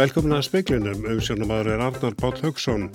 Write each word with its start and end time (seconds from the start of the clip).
Velkomin 0.00 0.32
að 0.32 0.46
speiklinum, 0.46 1.02
auðsjónumadur 1.12 1.74
er 1.74 1.82
Arnar 1.84 2.14
Páll 2.16 2.38
Högson. 2.40 2.86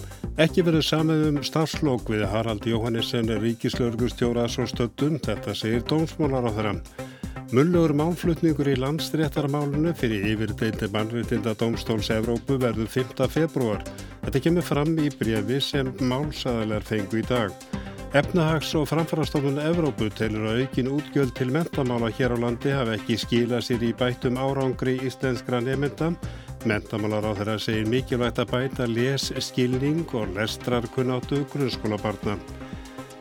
Ekki 0.42 0.64
verið 0.66 0.88
samið 0.88 1.26
um 1.28 1.38
stafslokk 1.46 2.10
við 2.10 2.24
Harald 2.32 2.66
Jóhannesson 2.66 3.30
ríkislörgustjóra 3.44 4.48
svo 4.50 4.66
stöldum, 4.72 5.20
þetta 5.22 5.54
segir 5.54 5.86
dómsmólar 5.86 6.50
á 6.50 6.52
þeirra. 6.56 6.74
Mullur 7.54 7.94
málflutningur 7.94 8.72
í 8.74 8.80
landstréttarmálunu 8.82 9.94
fyrir 9.94 10.26
yfirdeiti 10.32 10.90
mannreitinda 10.96 11.54
Dómstóls 11.62 12.10
Evrópu 12.10 12.58
verður 12.58 12.90
5. 12.90 13.22
februar. 13.30 13.86
Þetta 14.26 14.46
kemur 14.48 14.66
fram 14.66 14.98
í 14.98 15.12
brefi 15.14 15.62
sem 15.62 15.94
málsæðalar 16.02 16.90
fengu 16.90 17.22
í 17.22 17.28
dag. 17.30 17.54
Efnahags- 18.14 18.76
og 18.76 18.88
framfarastofnun 18.88 19.60
Evrópu 19.60 20.10
telur 20.14 20.46
að 20.52 20.62
aukin 20.64 20.92
útgjöld 20.94 21.34
til 21.36 21.50
mentamála 21.52 22.12
hér 22.14 22.36
á 22.36 22.38
landi 22.40 22.72
hafa 22.72 22.96
ekki 22.96 23.18
skila 23.18 23.62
sér 23.64 23.84
í 23.84 23.92
bættum 23.98 24.38
árangri 24.38 25.00
íslenskra 25.02 25.60
nefnda 25.64 26.14
Mentamálar 26.66 27.26
á 27.30 27.32
þeirra 27.38 27.58
segir 27.62 27.90
mikilvægt 27.90 28.40
að 28.42 28.52
bæta 28.54 28.88
les, 28.90 29.30
skilning 29.38 30.06
og 30.18 30.32
lestrarkunnáttu 30.34 31.44
grunnskólabarna. 31.52 32.40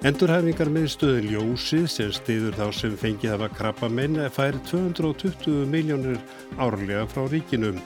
Endurhæfingar 0.05 0.69
með 0.69 0.87
stöðin 0.92 1.28
Ljósið 1.33 1.84
sem 1.89 2.12
stiður 2.12 2.56
þá 2.56 2.66
sem 2.77 2.97
fengið 3.01 3.34
hafa 3.34 3.48
krabba 3.53 3.89
menn 3.89 4.16
fær 4.33 4.56
220 4.70 5.64
miljónir 5.69 6.19
árlega 6.56 7.05
frá 7.09 7.25
ríkinum. 7.28 7.80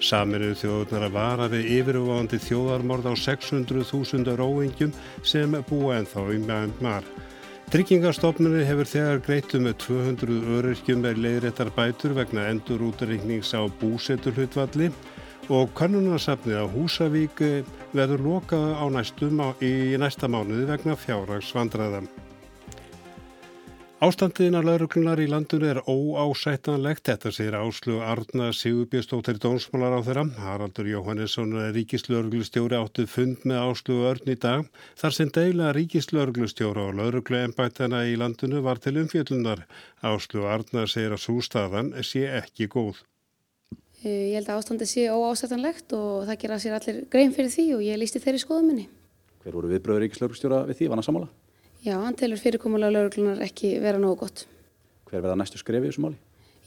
Saminuð 0.00 0.54
þjóðunar 0.62 1.06
að 1.06 1.16
vara 1.16 1.46
við 1.52 1.66
yfirváandi 1.76 2.38
þjóðarmorð 2.40 3.10
á 3.12 3.14
600.000 3.20 4.36
róingjum 4.40 4.94
sem 5.22 5.56
búa 5.68 5.98
ennþá 5.98 6.24
í 6.32 6.38
Myanmar. 6.46 7.04
Tryggingarstofnunni 7.70 8.64
hefur 8.66 8.88
þegar 8.88 9.20
greitu 9.22 9.60
með 9.62 9.76
200 9.84 10.38
öryrkjum 10.56 11.04
með 11.04 11.20
leiðréttar 11.26 11.68
bætur 11.76 12.16
vegna 12.16 12.48
endur 12.50 12.82
útreiknings 12.88 13.52
á 13.54 13.62
búseturhlutvalli 13.82 14.88
og 15.52 15.70
kannunarsafnið 15.78 16.64
á 16.64 16.66
Húsavík 16.72 17.44
verður 17.92 18.24
lokað 18.24 18.74
á 18.74 18.84
næstum 18.96 19.44
á, 19.44 19.48
í 19.62 19.94
næsta 20.00 20.32
mánuði 20.32 20.66
vegna 20.72 20.96
fjárragsvandraðan. 20.98 22.08
Ástandiðina 24.00 24.62
lauruglunar 24.64 25.20
í 25.20 25.26
landinu 25.28 25.66
er 25.68 25.78
óásættanlegt, 25.84 27.02
þetta 27.04 27.30
sér 27.36 27.56
Áslu 27.58 27.98
Arna 28.00 28.46
Sigurbjörnstóttir 28.56 29.36
Dónsmálar 29.36 29.92
á 29.92 30.00
þeirra. 30.06 30.22
Haraldur 30.40 30.86
Jóhannesson, 30.88 31.52
ríkislauruglustjóri, 31.76 32.78
áttu 32.80 33.04
fund 33.04 33.44
með 33.44 33.60
Áslu 33.60 33.98
Örn 34.08 34.32
í 34.32 34.38
dag. 34.40 34.70
Þar 34.96 35.16
sem 35.18 35.32
deila 35.36 35.74
ríkislauruglustjóra 35.76 36.86
og 36.86 36.96
laurugluembættana 36.96 38.00
í 38.08 38.16
landinu 38.16 38.62
var 38.64 38.80
til 38.80 38.94
umfjöllunar. 39.02 39.66
Áslu 40.00 40.48
Arna 40.48 40.86
segir 40.88 41.12
að 41.12 41.20
sústaðan 41.26 41.92
sé 42.00 42.24
ekki 42.40 42.70
góð. 42.72 43.02
Eh, 44.00 44.32
ég 44.32 44.38
held 44.40 44.48
að 44.48 44.62
ástandi 44.62 44.88
sé 44.88 45.10
óásættanlegt 45.12 45.92
og 45.92 46.24
það 46.24 46.40
gera 46.46 46.60
sér 46.64 46.80
allir 46.80 47.04
grein 47.12 47.36
fyrir 47.36 47.52
því 47.52 47.68
og 47.76 47.84
ég 47.84 48.00
lísti 48.00 48.24
þeirri 48.24 48.40
skoðuminni. 48.46 48.88
Hver 49.44 49.60
voru 49.60 49.76
viðbröður 49.76 50.06
ríkislauruglustjóra 50.06 50.64
við 50.72 50.80
því? 50.80 50.88
Var 50.88 50.96
hann 50.96 51.04
að 51.04 51.10
samála? 51.12 51.32
Já, 51.80 51.94
hann 51.96 52.16
telur 52.18 52.36
fyrirkomulega 52.36 52.92
lauruglunar 52.92 53.38
ekki 53.46 53.78
vera 53.80 54.00
nógu 54.00 54.18
gott. 54.26 54.42
Hver 55.08 55.22
verða 55.22 55.38
næstu 55.40 55.56
skrefið 55.56 55.88
í 55.88 55.92
þessu 55.94 56.02
máli? 56.04 56.18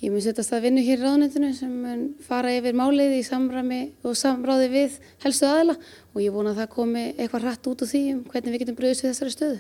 Ég 0.02 0.12
mun 0.12 0.24
setjast 0.26 0.52
að 0.58 0.66
vinna 0.66 0.82
hér 0.84 0.98
í 0.98 1.04
ráðnættinu 1.06 1.52
sem 1.56 1.74
mun 1.84 2.00
fara 2.26 2.50
yfir 2.58 2.74
málið 2.76 3.14
í 3.16 3.22
samræmi 3.24 3.78
og 4.04 4.18
samráði 4.18 4.72
við 4.74 4.96
helstu 5.22 5.46
aðila 5.48 5.76
og 5.78 6.18
ég 6.20 6.34
vona 6.34 6.52
að 6.52 6.64
það 6.64 6.72
komi 6.74 7.04
eitthvað 7.14 7.46
hratt 7.46 7.70
út 7.70 7.84
úr 7.86 7.92
því 7.92 8.02
um 8.16 8.24
hvernig 8.32 8.56
við 8.56 8.64
getum 8.64 8.78
bröðist 8.80 9.06
við 9.06 9.14
þessari 9.14 9.36
stöðu. 9.36 9.60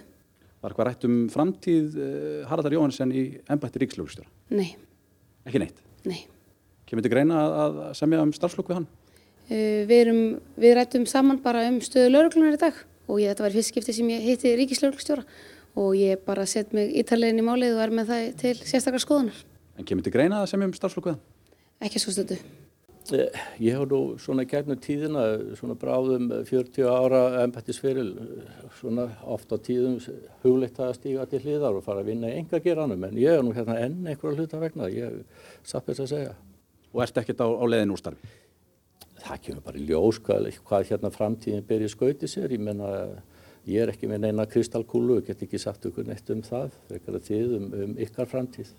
Var 0.63 0.73
eitthvað 0.73 0.89
rætt 0.89 1.05
um 1.07 1.19
framtíð 1.31 1.99
uh, 1.99 2.41
Haraldar 2.49 2.75
Jóhannesson 2.75 3.13
í 3.13 3.23
ennbætti 3.53 3.83
ríkislauglustjóra? 3.83 4.27
Nei. 4.57 4.73
Ekki 5.45 5.61
neitt? 5.61 5.79
Nei. 6.09 6.23
Kemur 6.89 7.05
þetta 7.05 7.13
greina 7.13 7.43
að, 7.67 7.79
semja 8.01 8.25
um 8.25 8.33
starfslokk 8.33 8.73
við 8.73 8.81
hann? 8.81 8.89
Uh, 9.51 9.85
við, 9.85 9.95
erum, 10.01 10.23
við 10.57 10.75
rættum 10.79 11.05
saman 11.07 11.39
bara 11.45 11.67
um 11.69 11.77
stöðu 11.85 12.09
lauruglunar 12.17 12.57
í 12.57 12.63
dag 12.65 12.81
og 13.07 13.19
ég, 13.21 13.31
þetta 13.31 13.45
var 13.45 13.55
fyrst 13.57 13.73
skipti 13.73 13.95
sem 13.95 14.09
ég 14.13 14.25
hitti 14.29 14.55
ríkislauglustjóra 14.59 15.25
og 15.79 15.95
ég 15.97 16.21
bara 16.25 16.45
sett 16.49 16.73
mig 16.73 16.93
ítalegin 17.01 17.41
í 17.41 17.45
málið 17.45 17.77
og 17.77 17.85
er 17.85 17.95
með 17.95 18.11
það 18.11 18.27
til 18.43 18.57
sérstakar 18.61 19.01
skoðunar. 19.01 19.39
En 19.77 19.87
kemur 19.87 20.05
þetta 20.05 20.17
greina 20.17 20.43
það 20.43 20.51
sem 20.51 20.67
um 20.67 20.75
starfslokkuða? 20.77 21.17
Ekki 21.83 22.01
svo 22.01 22.13
stundu. 22.13 22.37
Eh, 23.11 23.39
ég 23.59 23.75
hef 23.75 23.89
nú 23.91 23.97
svona 24.21 24.45
gegnum 24.47 24.77
tíðina, 24.79 25.23
svona 25.59 25.75
bráðum 25.75 26.29
40 26.47 26.85
ára 26.87 27.41
ennbættisferil, 27.41 28.13
svona 28.77 29.09
ofta 29.27 29.57
tíðum 29.59 29.97
hugleitt 30.45 30.79
að 30.79 30.93
stíga 31.01 31.25
til 31.27 31.41
hliðar 31.43 31.81
og 31.81 31.83
fara 31.83 31.99
að 31.99 32.13
vinna 32.13 32.31
í 32.31 32.37
enga 32.39 32.61
geranum, 32.63 33.03
en 33.03 33.19
ég 33.19 33.35
er 33.35 33.43
nú 33.43 33.51
hérna 33.57 33.75
enn 33.81 34.07
einhverja 34.07 34.37
hluta 34.37 34.61
vegna, 34.61 34.87
ég 34.93 35.19
satt 35.67 35.89
þess 35.89 36.05
að 36.05 36.13
segja. 36.13 36.37
Og 36.93 37.03
ert 37.03 37.19
ekkert 37.19 37.43
á, 37.43 37.47
á 37.51 37.65
leiðin 37.67 37.91
úr 37.91 37.99
starfi? 37.99 38.31
Það 39.23 39.43
kemur 39.45 39.63
bara 39.63 39.79
í 39.79 39.85
ljós 39.87 40.19
hvað, 40.23 40.49
hvað 40.67 40.89
hérna 40.89 41.11
framtíðin 41.13 41.67
ber 41.67 41.85
í 41.85 41.91
skauti 41.91 42.27
sér, 42.27 42.51
ég 42.51 42.63
menna 42.63 42.89
ég 43.69 43.83
er 43.83 43.91
ekki 43.93 44.09
með 44.11 44.25
neina 44.25 44.47
kristalkúlu 44.49 45.19
og 45.21 45.27
get 45.27 45.43
ekki 45.45 45.59
sagt 45.61 45.85
okkur 45.87 46.07
neitt 46.07 46.29
um 46.33 46.41
það, 46.43 46.73
frekar 46.89 47.19
að 47.19 47.29
þið 47.29 47.53
um, 47.59 47.69
um 47.85 47.93
ykkar 48.03 48.27
framtíð. 48.31 48.73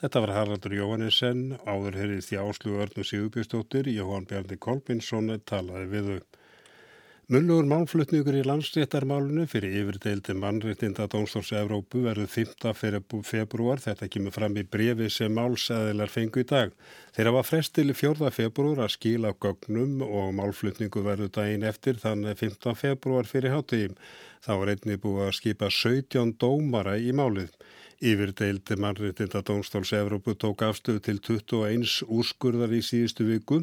Þetta 0.00 0.22
var 0.24 0.32
Haraldur 0.32 0.74
Jóhannesson, 0.74 1.42
áður 1.68 1.98
herrið 2.00 2.24
þjáslu 2.24 2.78
Örnum 2.80 3.06
Sigurbjörnstóttir, 3.06 3.90
Jóhann 3.92 4.26
Bjarni 4.30 4.56
Kolbinsson 4.56 5.34
talaði 5.44 5.90
við 5.92 6.08
þau. 6.08 6.39
Mullur 7.30 7.62
málflutningur 7.70 8.34
í 8.34 8.40
landsréttarmálunu 8.42 9.44
fyrir 9.46 9.76
yfirdeildi 9.84 10.34
mannréttinda 10.34 11.04
Dómstórs 11.12 11.52
Evrópu 11.54 12.00
verður 12.02 12.26
5. 12.26 13.12
februar. 13.22 13.78
Þetta 13.78 14.08
kemur 14.10 14.34
fram 14.34 14.56
í 14.58 14.64
brefi 14.66 15.06
sem 15.14 15.30
málsæðilar 15.38 16.10
fengu 16.10 16.42
í 16.42 16.48
dag. 16.50 16.74
Þeirra 17.14 17.36
var 17.36 17.46
frest 17.46 17.76
til 17.76 17.94
4. 17.94 18.32
februar 18.34 18.82
að 18.82 18.96
skila 18.96 19.30
gögnum 19.46 20.02
og 20.08 20.32
málflutningu 20.40 21.04
verður 21.06 21.30
daginn 21.38 21.68
eftir 21.70 22.02
þannig 22.02 22.34
15. 22.42 22.74
februar 22.82 23.30
fyrir 23.30 23.54
hátíðim. 23.54 23.94
Þá 24.42 24.52
var 24.64 24.74
einni 24.74 24.98
búið 24.98 25.28
að 25.28 25.36
skipa 25.38 25.70
17 25.70 26.34
dómara 26.42 26.98
í 26.98 27.14
málið. 27.14 27.54
Yfirdeildi 28.00 28.78
mannréttinda 28.80 29.42
Dómstóls 29.44 29.90
Evrópu 29.92 30.32
tók 30.32 30.62
afstöðu 30.64 31.02
til 31.04 31.18
21 31.20 31.98
úrskurðar 32.08 32.72
í 32.72 32.78
síðustu 32.80 33.26
viku 33.28 33.58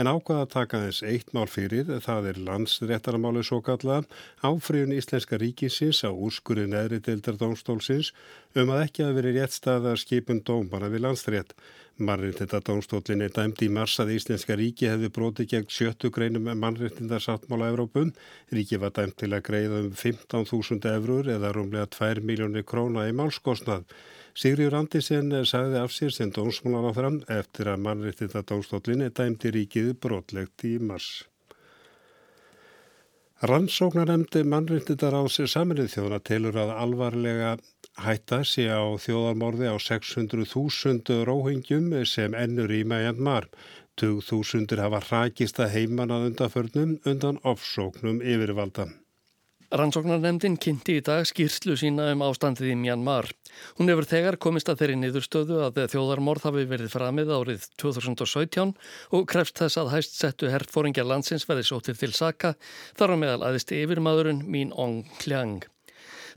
en 0.00 0.08
ákvaða 0.08 0.46
að 0.46 0.52
taka 0.54 0.80
þess 0.86 1.04
eitt 1.04 1.34
mál 1.36 1.44
fyrir, 1.44 1.90
það 2.00 2.30
er 2.30 2.40
landsréttaramáli 2.46 3.42
svo 3.44 3.60
kallaða, 3.60 4.08
áfriðun 4.40 4.96
Íslenska 4.96 5.36
ríkisins 5.36 6.00
á 6.08 6.10
úrskurði 6.10 6.70
neðri 6.72 7.02
deildar 7.04 7.36
Dómstólsins 7.36 8.14
um 8.56 8.72
að 8.72 8.86
ekki 8.86 9.04
að 9.04 9.20
veri 9.20 9.36
rétt 9.36 9.58
staðar 9.58 10.00
skipun 10.00 10.40
dómara 10.40 10.88
við 10.88 11.04
landsrétt. 11.10 11.52
Mannréttinda 12.00 12.60
Dómstólin 12.64 13.20
er 13.20 13.32
dæmt 13.36 13.60
í 13.60 13.68
mars 13.68 13.98
að 14.00 14.14
Íslenska 14.14 14.56
ríki 14.56 14.88
hefði 14.88 15.10
broti 15.12 15.44
gegn 15.50 15.68
sjöttu 15.68 16.08
greinum 16.10 16.48
mannréttinda 16.56 17.18
sáttmála 17.20 17.68
Evrópum. 17.68 18.14
Ríki 18.48 18.78
var 18.80 18.94
dæmt 18.96 19.18
til 19.20 19.28
að 19.36 19.44
greiða 19.48 19.80
um 19.84 19.90
15.000 19.92 20.88
eurur 20.94 21.28
eða 21.34 21.52
rúmlega 21.52 21.90
2 21.92 22.24
miljónir 22.24 22.64
króna 22.64 23.04
í 23.10 23.12
málskosnað. 23.12 23.84
Sigriður 24.32 24.78
Andisen 24.80 25.28
sagði 25.44 25.82
af 25.82 25.92
sér 25.92 26.14
sem 26.16 26.32
dómsmálan 26.32 26.88
á 26.88 26.92
fram 26.96 27.18
eftir 27.28 27.68
að 27.68 27.84
mannréttinda 27.84 28.40
Dómstólin 28.40 29.04
dæmt 29.12 29.44
í 29.44 29.52
ríkið 29.58 29.92
brotlegt 30.00 30.64
í 30.64 30.78
mars. 30.80 31.26
Rannsóknanemndi 33.42 34.44
mannréttindar 34.46 35.16
á 35.18 35.22
sér 35.26 35.48
saminnið 35.50 35.88
þjóðana 35.96 36.18
telur 36.22 36.56
að 36.62 36.76
alvarlega 36.78 37.56
hætta 38.00 38.40
sé 38.48 38.68
á 38.72 38.82
þjóðarmorði 38.96 39.68
á 39.68 39.76
600.000 39.76 41.22
róhingjum 41.28 41.92
sem 42.08 42.34
ennur 42.34 42.72
í 42.72 42.82
Myanmar. 42.88 43.50
2000 44.00 44.80
hafa 44.80 45.02
hrakist 45.04 45.60
að 45.60 45.74
heiman 45.76 46.14
að 46.14 46.30
undaförnum 46.30 46.98
undan 47.04 47.40
ofsóknum 47.44 48.22
yfirvalda. 48.24 48.88
Rannsóknarnemndin 49.72 50.58
kynnti 50.60 50.98
í 51.00 51.04
dag 51.04 51.24
skýrslu 51.24 51.78
sína 51.80 52.10
um 52.12 52.24
ástandið 52.26 52.74
í 52.74 52.76
Myanmar. 52.76 53.30
Hún 53.78 53.88
hefur 53.88 54.04
þegar 54.10 54.36
komist 54.36 54.68
að 54.68 54.82
þeirri 54.82 54.98
niðurstöðu 55.00 55.62
að 55.64 55.80
þjóðarmorð 55.94 56.44
hafi 56.50 56.66
verið 56.68 56.92
framið 56.92 57.32
árið 57.32 57.64
2017 57.80 58.74
og 59.16 59.26
krefst 59.32 59.64
þess 59.64 59.80
að 59.80 59.94
hæst 59.94 60.20
settu 60.20 60.52
herrfóringja 60.52 61.08
landsins 61.08 61.48
verið 61.48 61.70
sótið 61.70 62.04
til 62.04 62.12
Saka 62.12 62.52
þar 63.00 63.16
á 63.16 63.22
meðal 63.24 63.42
aðist 63.48 63.72
yfirmadurinn 63.72 64.44
Mín 64.44 64.76
Ong 64.76 65.06
Kljang. 65.24 65.71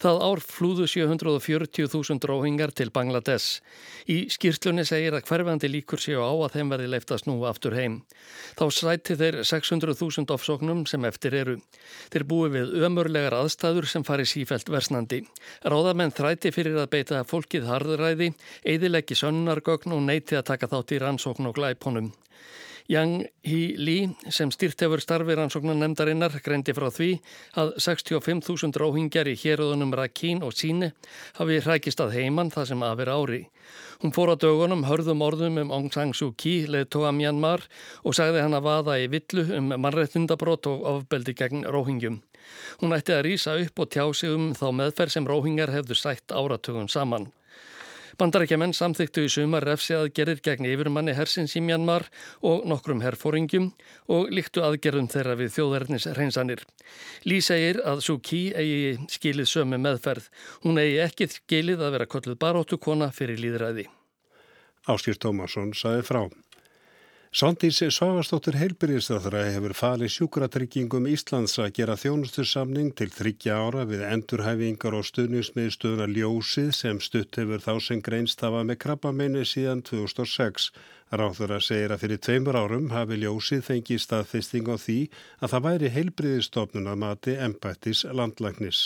Það 0.02 0.22
ár 0.28 0.42
flúðu 0.44 0.88
740.000 0.90 2.28
róhingar 2.30 2.74
til 2.76 2.92
Bangladesh. 2.96 3.62
Í 4.12 4.26
skýrtlunni 4.34 4.86
segir 4.88 5.16
að 5.16 5.26
hverfandi 5.30 5.70
líkur 5.72 6.02
séu 6.02 6.24
á 6.24 6.32
að 6.34 6.58
þeim 6.58 6.74
verði 6.74 6.90
leift 6.92 7.14
að 7.14 7.22
snúa 7.24 7.52
aftur 7.52 7.78
heim. 7.78 8.02
Þá 8.60 8.66
sæti 8.76 9.18
þeir 9.20 9.40
600.000 9.48 10.36
ofsóknum 10.36 10.84
sem 10.90 11.08
eftir 11.08 11.38
eru. 11.42 11.58
Þeir 12.14 12.28
búi 12.30 12.52
við 12.58 12.76
ömurlegar 12.86 13.38
aðstæður 13.40 13.90
sem 13.90 14.06
fari 14.08 14.28
sífælt 14.30 14.70
versnandi. 14.74 15.24
Ráðamenn 15.64 16.14
þræti 16.16 16.54
fyrir 16.56 16.82
að 16.82 16.92
beita 16.98 17.24
fólkið 17.28 17.70
harðræði, 17.70 18.34
eðilegi 18.66 19.18
sönnargögn 19.22 19.96
og 19.96 20.06
neiti 20.10 20.38
að 20.38 20.50
taka 20.52 20.72
þátt 20.72 20.96
í 20.96 21.02
rannsókn 21.06 21.52
og 21.52 21.60
glæponum. 21.60 22.14
Yang 22.88 23.32
Hee 23.42 23.74
Lee 23.82 24.10
sem 24.30 24.52
styrt 24.54 24.82
hefur 24.84 25.02
starfi 25.02 25.34
rannsóknar 25.34 25.78
nefndarinnar 25.80 26.36
greindi 26.46 26.74
frá 26.78 26.92
því 26.94 27.08
að 27.58 27.72
65.000 27.82 28.78
róhingjar 28.78 29.30
í 29.32 29.34
héröðunum 29.42 29.96
Rakín 29.98 30.44
og 30.46 30.54
Síni 30.54 30.92
hafi 31.40 31.58
hrækist 31.66 32.04
að 32.04 32.14
heiman 32.20 32.52
það 32.54 32.68
sem 32.70 32.84
aðver 32.86 33.12
ári. 33.16 33.40
Hún 34.04 34.14
fór 34.14 34.34
á 34.34 34.36
dögunum 34.38 34.86
hörðum 34.86 35.24
orðum 35.26 35.58
um 35.64 35.74
Aung 35.74 35.90
San 35.94 36.14
Suu 36.14 36.36
Kyi 36.38 36.68
leið 36.70 36.92
tóa 36.94 37.10
Myanmar 37.16 37.66
og 38.04 38.14
sagði 38.14 38.44
hann 38.46 38.54
að 38.54 38.68
vaða 38.68 39.00
í 39.02 39.08
villu 39.10 39.48
um 39.58 39.74
mannrættindabrót 39.74 40.70
og 40.70 40.86
ofbeldi 40.92 41.34
gegn 41.34 41.66
róhingjum. 41.66 42.20
Hún 42.84 42.94
ætti 42.94 43.16
að 43.16 43.26
rýsa 43.26 43.58
upp 43.64 43.82
og 43.82 43.90
tjá 43.90 44.06
sig 44.14 44.30
um 44.30 44.52
þá 44.54 44.68
meðferð 44.78 45.16
sem 45.16 45.26
róhingjar 45.26 45.74
hefðu 45.74 45.98
sætt 45.98 46.36
áratugum 46.36 46.86
saman. 46.92 47.32
Bandarækjaman 48.16 48.72
samþyktu 48.72 49.26
í 49.26 49.32
sumar 49.32 49.66
refsi 49.68 49.96
aðgerðir 49.98 50.40
gegn 50.46 50.68
yfirmanni 50.70 51.16
hersins 51.18 51.56
í 51.60 51.62
Mjanmar 51.66 52.06
og 52.48 52.64
nokkrum 52.70 53.02
herfóringjum 53.04 53.66
og 54.16 54.32
líktu 54.32 54.64
aðgerðum 54.64 55.10
þeirra 55.12 55.36
við 55.42 55.52
þjóðverðnis 55.58 56.08
reynsanir. 56.16 56.64
Lý 57.28 57.42
segir 57.44 57.82
að 57.84 58.06
Suki 58.08 58.46
eigi 58.56 58.96
skilið 59.12 59.52
sömu 59.52 59.82
meðferð. 59.84 60.30
Hún 60.64 60.80
eigi 60.80 61.02
ekki 61.04 61.28
skilið 61.34 61.84
að 61.84 61.96
vera 61.98 62.10
kolluð 62.16 62.40
baróttukona 62.40 63.12
fyrir 63.12 63.42
líðræði. 63.44 63.90
Áskýr 64.88 65.20
Tómasson 65.20 65.76
saði 65.76 66.08
frá. 66.08 66.24
Svandís 67.36 67.82
Svavastóttur 67.92 68.56
heilbyrjistæðra 68.56 69.42
hefur 69.50 69.74
falið 69.76 70.14
sjúkratryggingum 70.14 71.10
Íslands 71.12 71.58
að 71.60 71.74
gera 71.76 71.98
þjónustursamning 72.00 72.94
til 72.96 73.10
þryggja 73.12 73.58
ára 73.60 73.82
við 73.90 74.06
endurhæfingar 74.08 74.96
og 74.96 75.04
stuðnismiðstöðuna 75.10 76.08
Ljósið 76.14 76.70
sem 76.78 77.02
stutt 77.04 77.36
hefur 77.36 77.60
þá 77.66 77.74
sem 77.84 78.00
greinstafa 78.06 78.62
með 78.64 78.80
krabbameini 78.86 79.44
síðan 79.44 79.84
2006. 79.84 80.70
Ráður 81.12 81.58
að 81.58 81.66
segja 81.68 81.92
að 81.92 82.06
fyrir 82.06 82.24
tveimur 82.24 82.60
árum 82.62 82.88
hafi 82.96 83.20
Ljósið 83.26 83.68
fengið 83.68 84.00
staðfesting 84.06 84.72
á 84.72 84.80
því 84.80 84.98
að 85.44 85.58
það 85.58 85.68
væri 85.68 85.92
heilbyrjistofnun 85.98 86.88
að 86.94 87.02
mati 87.04 87.36
embættis 87.36 88.06
landlagnis. 88.16 88.86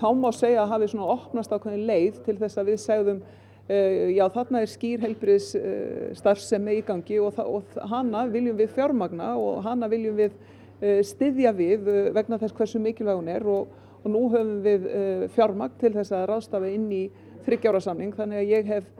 Þá 0.00 0.08
má 0.16 0.30
segja 0.32 0.64
að 0.64 0.72
hafi 0.72 0.92
svona 0.94 1.12
opnast 1.18 1.52
ákveðin 1.52 1.84
leið 1.84 2.24
til 2.24 2.40
þess 2.40 2.64
að 2.64 2.72
við 2.72 2.84
segðum 2.88 3.24
já, 3.68 4.24
þarna 4.34 4.62
er 4.62 4.70
skýr 4.70 5.02
helbriðs 5.04 5.52
eh, 5.54 6.74
í 6.74 6.80
gangi 6.86 7.18
og, 7.22 7.38
og 7.38 7.76
hana 7.88 8.26
viljum 8.26 8.56
við 8.58 8.72
fjármagna 8.74 9.36
og 9.38 9.62
hana 9.62 9.88
viljum 9.88 10.16
við 10.16 10.32
eh, 10.80 11.02
styðja 11.06 11.52
við 11.54 11.86
vegna 12.12 12.38
þess 12.38 12.56
hversu 12.58 12.82
mikilvæg 12.82 13.20
hún 13.20 13.30
er 13.30 13.46
og, 13.46 13.68
og 14.02 14.10
nú 14.10 14.26
höfum 14.32 14.58
við 14.64 14.88
fjármagn 15.36 15.78
til 15.78 15.92
þess 15.94 16.12
að 16.12 16.26
ráðstafa 16.32 16.72
inn 16.74 16.90
í 16.90 17.04
þryggjára 17.46 17.80
samning 17.80 18.14
þannig 18.14 18.42
að 18.42 18.50
ég 18.50 18.66
hef 18.66 18.92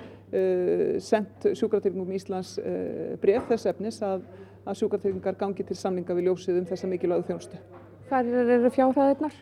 sendt 1.05 1.45
sjúkratryggingum 1.59 2.15
Íslands 2.17 2.55
bref 3.21 3.51
þess 3.51 3.69
efnis 3.69 3.99
að, 4.07 4.23
að 4.65 4.79
sjúkratryggingar 4.81 5.37
gangi 5.37 5.67
til 5.69 5.77
samninga 5.77 6.17
við 6.17 6.31
ljósið 6.31 6.63
um 6.63 6.69
þessa 6.71 6.89
mikilvægu 6.89 7.27
þjónustu. 7.29 7.61
Hvað 8.09 8.31
eru 8.57 8.71
fjárhæðirnar? 8.73 9.37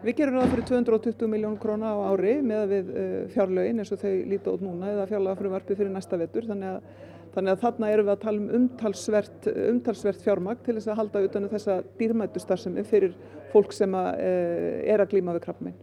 Við 0.00 0.16
gerum 0.16 0.38
ráð 0.38 0.52
fyrir 0.54 0.64
220 0.70 1.28
miljón 1.28 1.56
króna 1.60 1.90
á 1.92 1.98
ári 2.08 2.38
með 2.40 2.62
við 2.70 2.90
uh, 2.90 3.08
fjárlögin 3.34 3.82
eins 3.82 3.90
og 3.92 4.00
þau 4.00 4.12
líta 4.30 4.54
út 4.54 4.62
núna 4.64 4.92
eða 4.94 5.08
fjárlagafrumvarfi 5.10 5.76
fyrir 5.76 5.92
næsta 5.92 6.16
vetur 6.16 6.46
þannig 6.48 6.70
að, 6.70 6.86
þannig 7.34 7.52
að 7.52 7.64
þarna 7.64 7.90
erum 7.92 8.06
við 8.08 8.14
að 8.14 8.22
tala 8.22 8.40
um 8.40 8.46
umtalsvert, 8.58 9.48
umtalsvert 9.66 10.22
fjármagn 10.24 10.62
til 10.64 10.76
þess 10.78 10.88
að 10.88 11.00
halda 11.02 11.22
utanum 11.26 11.52
þessa 11.52 11.76
dýrmættu 11.98 12.40
starfsemi 12.40 12.84
fyrir 12.88 13.18
fólk 13.52 13.76
sem 13.76 13.98
að, 13.98 14.08
uh, 14.24 14.78
er 14.94 15.04
að 15.04 15.12
glíma 15.12 15.34
við 15.36 15.44
krabbmein. 15.44 15.76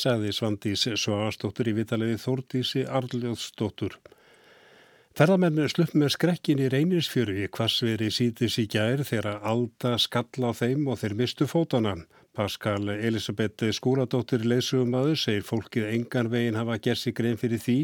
Saði 0.00 0.32
Svandís 0.32 0.86
Svavastóttur 0.94 1.68
í 1.68 1.76
vitalegi 1.82 2.16
Þórdísi 2.22 2.86
Arljóðsdóttur. 2.88 3.98
Ferðamenn 5.18 5.66
slupp 5.68 5.92
með 5.98 6.14
skrekkin 6.14 6.62
í 6.62 6.70
reynisfjöru 6.72 7.34
í 7.42 7.50
hvassveri 7.52 8.08
sítis 8.14 8.56
í 8.62 8.64
gær 8.70 9.02
þegar 9.04 9.42
alda 9.44 9.96
skall 10.00 10.48
á 10.48 10.54
þeim 10.56 10.86
og 10.88 11.00
þeir 11.02 11.16
mistu 11.18 11.50
fótana. 11.50 11.98
Pascal 12.36 12.86
Elisabeth 12.94 13.64
Skúradóttir 13.74 14.44
leysugumöður 14.46 15.18
segir 15.18 15.42
fólkið 15.48 15.88
engan 15.90 16.30
veginn 16.30 16.58
hafa 16.60 16.76
gert 16.78 17.00
sig 17.02 17.16
grein 17.18 17.40
fyrir 17.40 17.58
því 17.58 17.74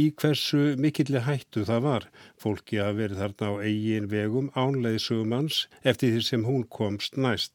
í 0.00 0.06
hversu 0.22 0.62
mikilli 0.80 1.20
hættu 1.26 1.66
það 1.68 1.84
var. 1.84 2.06
Fólki 2.40 2.80
hafa 2.80 2.96
verið 2.96 3.20
þarna 3.20 3.52
á 3.52 3.54
eigin 3.68 4.08
vegum 4.08 4.48
ánleysugumans 4.56 5.66
eftir 5.84 6.16
því 6.16 6.24
sem 6.30 6.48
hún 6.48 6.64
komst 6.72 7.20
næst. 7.20 7.52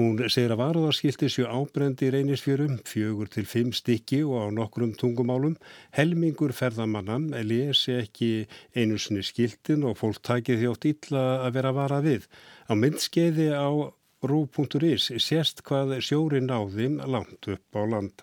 Hún 0.00 0.16
segir 0.32 0.54
að 0.54 0.62
varuðarskilti 0.62 1.28
séu 1.28 1.44
ábrendi 1.44 2.08
í 2.08 2.12
reynisfjörum, 2.14 2.78
fjögur 2.88 3.28
til 3.28 3.44
fimm 3.44 3.74
stykki 3.76 4.22
og 4.24 4.48
á 4.48 4.56
nokkrum 4.56 4.94
tungumálum. 4.96 5.58
Helmingur 5.92 6.56
ferðamannan 6.56 7.28
lesi 7.44 7.98
ekki 7.98 8.46
einu 8.72 8.96
sinni 8.96 9.20
skiltin 9.20 9.84
og 9.84 9.98
fólk 10.00 10.24
takið 10.24 10.64
þjótt 10.64 10.88
illa 10.94 11.26
að 11.44 11.58
vera 11.58 11.74
vara 11.76 12.00
við. 12.00 12.24
Á 12.64 12.72
myndskeiði 12.72 13.52
á 13.52 13.92
rú.is 14.22 15.10
sérst 15.22 15.64
hvað 15.66 15.98
sjóri 16.00 16.42
náðim 16.44 17.00
langt 17.04 17.48
upp 17.50 17.78
á 17.78 17.82
land. 17.82 18.22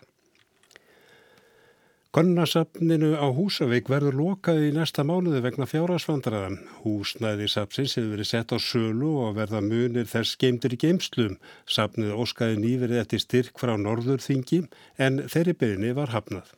Konnasafninu 2.10 3.12
á 3.22 3.30
Húsavík 3.30 3.86
verður 3.86 4.16
lokað 4.18 4.64
í 4.66 4.70
næsta 4.74 5.04
mánuði 5.06 5.44
vegna 5.46 5.68
fjárasvandræðan. 5.70 6.56
Húsnæði 6.82 7.46
sapsins 7.54 7.94
hefur 8.00 8.16
verið 8.16 8.30
sett 8.32 8.50
á 8.50 8.58
sölu 8.58 9.12
og 9.28 9.36
verða 9.38 9.62
munir 9.62 10.10
þess 10.10 10.40
geimdur 10.42 10.74
í 10.74 10.80
geimslum. 10.82 11.36
Sapnið 11.70 12.16
óskaði 12.18 12.58
nýverið 12.64 13.04
eftir 13.04 13.22
styrk 13.22 13.62
frá 13.62 13.76
Norðurþingi 13.78 14.64
en 14.98 15.22
þeirri 15.30 15.54
byrjunni 15.62 15.94
var 16.00 16.10
hafnað. 16.16 16.50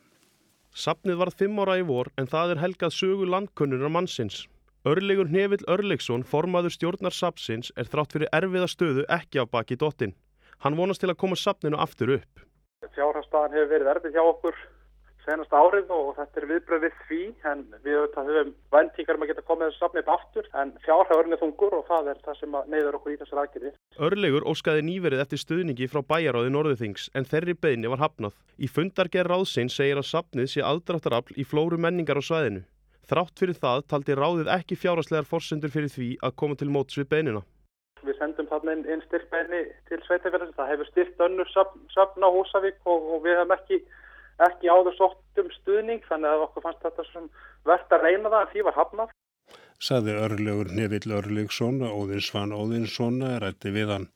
Sapnið 0.72 1.20
var 1.20 1.34
fimm 1.36 1.60
ára 1.60 1.76
í 1.82 1.84
vor 1.84 2.08
en 2.16 2.32
það 2.32 2.54
er 2.54 2.64
helgað 2.64 2.96
sögu 2.96 3.28
landkunnunar 3.28 3.92
mannsins. 3.92 4.46
Örlegur 4.82 5.28
Hnevill 5.30 5.62
Örlegsson, 5.70 6.24
formaður 6.26 6.72
stjórnar 6.74 7.14
sapsins, 7.14 7.68
er 7.78 7.86
þrátt 7.86 8.16
fyrir 8.16 8.30
erfiða 8.34 8.66
stöðu 8.66 9.04
ekki 9.14 9.38
á 9.38 9.46
baki 9.46 9.76
dottin. 9.78 10.16
Hann 10.64 10.74
vonast 10.74 11.04
til 11.04 11.12
að 11.12 11.20
koma 11.20 11.38
sapninu 11.38 11.78
aftur 11.78 12.16
upp. 12.16 12.42
Fjárhagstaðan 12.96 13.54
hefur 13.54 13.70
verið 13.70 13.90
erfið 13.92 14.16
hjá 14.16 14.24
okkur 14.24 14.58
senast 15.22 15.54
árið 15.54 15.92
og 15.94 16.16
þetta 16.16 16.40
er 16.40 16.46
viðbröð 16.50 16.82
við 16.82 16.96
því 17.06 17.20
en 17.52 17.62
við 17.84 18.00
höfum 18.16 18.50
vendingar 18.74 19.20
um 19.20 19.22
að 19.22 19.30
geta 19.30 19.46
komið 19.52 19.70
þessu 19.70 19.82
sapnið 19.84 20.12
aftur 20.16 20.50
en 20.64 20.74
fjárhagurinn 20.82 21.36
er 21.38 21.42
þungur 21.44 21.78
og 21.78 21.86
það 21.86 22.10
er 22.10 22.20
það 22.26 22.40
sem 22.40 22.58
neyður 22.74 22.98
okkur 22.98 23.14
í 23.14 23.18
þessar 23.22 23.44
aðgerði. 23.44 23.72
Örlegur 24.02 24.48
óskaði 24.50 24.84
nýverið 24.88 25.22
eftir 25.22 25.44
stuðningi 25.44 25.90
frá 25.94 26.02
bæjaráði 26.10 26.50
Norðuþings 26.56 27.06
en 27.14 27.30
þeirri 27.30 27.54
beðni 27.54 27.94
var 27.94 28.02
hafnað. 28.02 28.34
Í 28.58 28.66
fundargerð 28.66 29.30
ráðsinn 29.30 29.70
segir 29.70 30.02
að 30.02 30.10
sapnið 30.10 30.50
sé 30.56 30.66
aðdráttarafl 30.66 31.38
í 31.38 31.46
flóru 31.46 31.78
menningar 31.78 32.18
á 32.18 32.22
svæðinu. 32.26 32.66
Þrátt 33.10 33.40
fyrir 33.42 33.58
það 33.58 33.82
taldi 33.90 34.14
ráðið 34.14 34.50
ekki 34.54 34.78
fjáraslegar 34.78 35.26
forsendur 35.26 35.72
fyrir 35.74 35.90
því 35.90 36.08
að 36.22 36.36
koma 36.42 36.58
til 36.58 36.70
móts 36.70 36.98
við 37.00 37.08
beinina. 37.10 37.42
Við 38.02 38.18
sendum 38.18 38.48
þarna 38.50 38.76
inn, 38.76 38.84
inn 38.90 39.02
styrkbeini 39.06 39.62
til 39.90 39.98
sveitafélagsins. 40.06 40.56
Það 40.58 40.70
hefur 40.72 40.90
styrkt 40.90 41.24
önnur 41.26 41.50
söfn 41.54 42.26
á 42.26 42.28
Húsavík 42.34 42.78
og, 42.86 43.08
og 43.14 43.24
við 43.26 43.38
hefum 43.38 43.56
ekki, 43.56 43.80
ekki 44.46 44.70
áður 44.70 44.96
sótt 44.98 45.42
um 45.42 45.50
stuðning 45.58 46.06
þannig 46.08 46.30
að 46.30 46.46
okkur 46.46 46.66
fannst 46.66 46.86
þetta 46.86 47.06
sem 47.10 47.28
verðt 47.68 47.96
að 47.96 48.06
reyna 48.06 48.32
það 48.32 48.40
en 48.40 48.52
því 48.54 48.66
var 48.68 48.78
hafnað. 48.78 49.14
Saði 49.82 50.14
örlegur 50.14 50.70
Nevill 50.70 51.16
Örlegsson 51.18 51.82
og 51.82 52.04
Óðinsvann 52.04 52.54
Óðinsson 52.54 53.18
rætti 53.42 53.74
við 53.74 53.90
hann. 53.96 54.10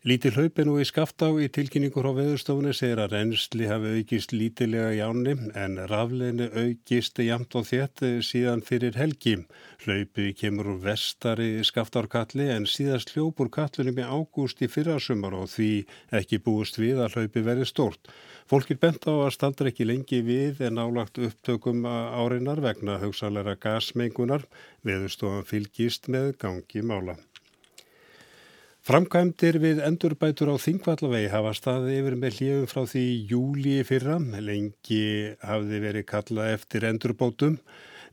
Lítil 0.00 0.32
hlaupi 0.32 0.64
nú 0.64 0.78
í 0.80 0.84
skaftá 0.88 1.26
í 1.44 1.50
tilkynningur 1.52 2.06
á 2.08 2.16
veðurstofunni 2.16 2.70
segir 2.72 3.02
að 3.02 3.18
reynsli 3.18 3.66
hafi 3.68 3.90
aukist 3.98 4.32
lítilega 4.32 4.94
í 4.96 5.02
áni 5.04 5.34
en 5.60 5.76
rafleinu 5.90 6.46
aukist 6.56 7.20
jamt 7.20 7.52
og 7.60 7.66
þétt 7.68 8.00
síðan 8.24 8.64
fyrir 8.64 8.96
helgi. 8.96 9.34
Hlaupi 9.84 10.30
kemur 10.40 10.72
úr 10.72 10.80
vestari 10.86 11.50
skaftárkalli 11.68 12.48
en 12.48 12.64
síðast 12.64 13.12
hljópur 13.12 13.52
kallunum 13.52 14.00
í 14.00 14.08
ágúst 14.08 14.64
í 14.64 14.70
fyrrasumar 14.72 15.36
og 15.36 15.52
því 15.52 15.70
ekki 16.16 16.40
búist 16.48 16.80
við 16.80 17.04
að 17.04 17.18
hlaupi 17.18 17.44
verið 17.44 17.68
stórt. 17.68 18.08
Fólkir 18.48 18.80
bent 18.80 19.04
á 19.04 19.12
að 19.12 19.34
standra 19.36 19.68
ekki 19.68 19.84
lengi 19.84 20.24
við 20.24 20.64
en 20.64 20.80
álagt 20.80 21.20
upptökum 21.20 21.84
áreinar 21.84 22.64
vegna 22.64 22.96
hugsalega 23.04 23.52
gasmengunar. 23.60 24.48
Veðurstofan 24.80 25.44
fylgist 25.44 26.08
með 26.08 26.38
gangi 26.40 26.88
mála. 26.88 27.20
Framkvæmdir 28.90 29.54
við 29.62 29.80
endurbætur 29.86 30.48
á 30.50 30.58
Þingvallavegi 30.58 31.28
hafa 31.30 31.50
staðið 31.54 31.92
yfir 32.00 32.14
með 32.18 32.38
hljöfum 32.40 32.70
frá 32.72 32.80
því 32.90 33.02
júli 33.30 33.74
fyrra. 33.86 34.16
Lengi 34.42 35.04
hafði 35.46 35.78
verið 35.84 36.04
kallað 36.08 36.54
eftir 36.56 36.86
endurbótum. 36.88 37.54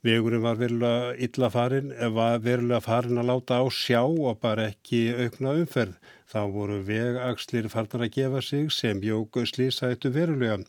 Vegurinn 0.06 0.44
var 0.44 0.60
verulega 0.60 1.16
illa 1.26 1.50
farin, 1.50 1.90
var 2.14 2.38
verulega 2.46 2.84
farin 2.86 3.18
að 3.18 3.30
láta 3.32 3.58
á 3.58 3.66
sjá 3.74 4.04
og 4.06 4.38
bara 4.44 4.68
ekki 4.70 5.02
aukna 5.18 5.56
umferð. 5.64 5.98
Þá 6.30 6.40
voru 6.60 6.78
vegakslir 6.86 7.72
farnar 7.74 8.06
að 8.06 8.14
gefa 8.20 8.44
sig 8.46 8.70
sem 8.78 9.02
jók 9.02 9.42
slísættu 9.50 10.14
verulega. 10.14 10.62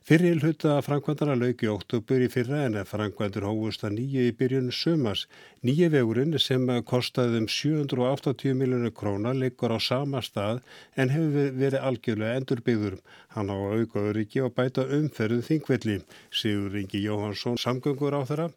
Fyrir 0.00 0.38
hluta 0.40 0.78
framkvæmdara 0.80 1.34
lauki 1.36 1.68
óttubur 1.68 2.22
í 2.24 2.28
fyrra 2.32 2.62
en 2.64 2.78
framkvæmdur 2.88 3.44
hófust 3.44 3.82
að 3.84 3.98
nýju 3.98 4.22
í 4.30 4.32
byrjun 4.38 4.70
sömas. 4.72 5.26
Nýju 5.60 5.90
vegurinn 5.92 6.38
sem 6.40 6.64
kostaði 6.88 7.42
um 7.42 7.48
780 7.52 8.56
miljónu 8.56 8.90
króna 8.96 9.34
liggur 9.36 9.76
á 9.76 9.78
sama 9.78 10.24
stað 10.24 10.62
en 10.96 11.12
hefur 11.12 11.52
verið 11.60 11.84
algjörlega 11.90 12.40
endurbyggður. 12.40 12.98
Hann 13.36 13.52
á 13.52 13.56
aukaður 13.60 14.22
ekki 14.24 14.42
og 14.48 14.56
bæta 14.56 14.88
umferðum 14.88 15.44
þingvelli. 15.50 16.00
Sigur 16.32 16.80
Ingi 16.80 17.04
Jóhansson, 17.04 17.60
samgöngur 17.60 18.16
á 18.16 18.24
þeirra, 18.24 18.50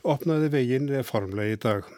opnaði 0.00 0.52
veginn 0.56 0.90
formlega 1.04 1.60
í 1.60 1.62
dag. 1.68 1.94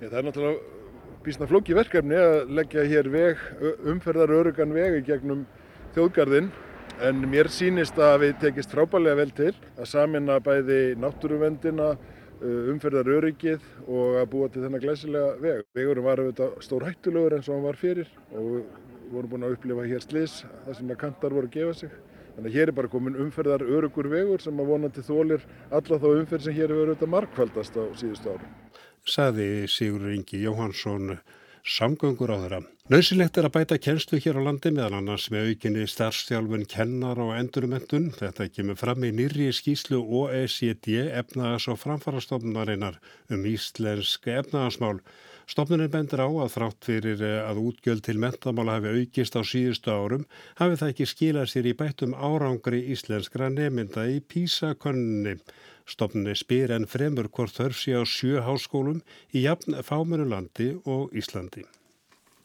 Það 0.00 0.20
er 0.20 0.30
náttúrulega 0.30 1.22
bísna 1.28 1.52
flóki 1.52 1.76
verkefni 1.76 2.16
að 2.16 2.56
leggja 2.56 2.88
hér 2.88 3.12
veg, 3.12 3.48
umferðar 3.84 4.32
örugan 4.40 4.72
veg 4.72 5.02
í 5.02 5.08
gegnum 5.12 5.44
þjóðgarðinn 5.92 6.54
en 7.02 7.24
mér 7.30 7.48
sýnist 7.50 7.98
að 7.98 8.20
við 8.24 8.34
tekist 8.42 8.74
frábælega 8.74 9.18
vel 9.18 9.32
til 9.34 9.52
að 9.74 9.88
samina 9.90 10.38
bæði 10.42 10.94
náttúruvendina, 11.00 11.94
umferðar 12.44 13.08
öryggið 13.16 13.62
og 13.88 14.18
að 14.20 14.26
búa 14.32 14.48
til 14.52 14.64
þennan 14.64 14.82
glæsilega 14.82 15.36
veg. 15.40 15.62
Vegurum 15.74 16.04
var 16.06 16.20
auðvitað 16.20 16.56
stór 16.64 16.84
hættulegur 16.88 17.36
eins 17.36 17.48
og 17.48 17.56
hann 17.56 17.64
var 17.64 17.78
fyrir 17.80 18.10
og 18.34 18.66
vorum 19.12 19.30
búin 19.32 19.46
að 19.46 19.54
upplifa 19.56 19.86
hér 19.88 20.02
slis 20.04 20.42
þar 20.64 20.76
sem 20.78 20.90
að 20.92 21.00
kantar 21.00 21.36
voru 21.36 21.48
að 21.48 21.56
gefa 21.56 21.78
sig. 21.78 21.94
Þannig 22.34 22.50
að 22.50 22.58
hér 22.58 22.72
er 22.72 22.76
bara 22.76 22.90
komin 22.90 23.20
umferðar 23.22 23.62
örugur 23.62 24.10
vegur 24.10 24.42
sem 24.42 24.58
að 24.60 24.70
vonandi 24.72 25.06
þólir 25.06 25.46
alla 25.70 26.00
þá 26.02 26.08
umferð 26.10 26.48
sem 26.48 26.56
hér 26.58 26.74
hefur 26.74 26.90
auðvitað 26.90 27.14
markfaldast 27.14 27.78
á 27.78 27.84
síðustu 28.00 28.34
árum. 28.34 28.52
Saði 29.06 29.48
Sigur 29.70 30.10
Ingi 30.10 30.42
Jóhansson 30.42 31.14
samgöngur 31.64 32.30
á 32.30 32.36
þeirra. 32.44 32.60
Nauðsilegt 32.92 33.38
er 33.40 33.48
að 33.48 33.54
bæta 33.54 33.76
kennslu 33.80 34.18
hér 34.20 34.36
á 34.36 34.42
landi 34.44 34.68
meðal 34.74 34.98
annars 34.98 35.30
með 35.32 35.50
aukinni 35.50 35.86
starfstjálfun 35.88 36.66
kennar 36.68 37.20
og 37.24 37.32
endurumendun. 37.38 38.10
Þetta 38.18 38.50
kemur 38.52 38.76
fram 38.76 39.06
í 39.08 39.12
nýri 39.16 39.48
skýslu 39.56 40.02
OECD 40.04 41.06
efnaðas 41.08 41.70
og 41.72 41.80
framfarastofnarinnar 41.80 43.00
um 43.32 43.46
íslensk 43.48 44.28
efnaðasmál. 44.28 45.00
Stofnunin 45.48 45.90
bendur 45.92 46.24
á 46.24 46.28
að 46.28 46.52
þrátt 46.54 46.86
fyrir 46.88 47.22
að 47.44 47.58
útgjöld 47.60 48.04
til 48.04 48.16
mentamála 48.20 48.78
hafi 48.78 48.92
aukist 49.00 49.36
á 49.36 49.40
síðustu 49.44 49.92
árum 49.92 50.24
hafi 50.60 50.78
það 50.80 50.92
ekki 50.92 51.08
skilað 51.08 51.50
sér 51.52 51.68
í 51.68 51.74
bættum 51.76 52.16
árangri 52.16 52.80
íslenskra 52.92 53.50
nemynda 53.52 54.06
í 54.08 54.22
PISA-könninni. 54.24 55.36
Stofnunni 55.84 56.34
spyr 56.36 56.72
en 56.72 56.86
fremur 56.88 57.28
hvort 57.28 57.54
þörf 57.58 57.78
sé 57.82 57.92
á 57.92 58.02
sjö 58.08 58.40
háskólum 58.46 59.02
í 59.32 59.44
jafn 59.44 59.76
fámönu 59.84 60.26
landi 60.28 60.72
og 60.84 61.12
Íslandi. 61.12 61.64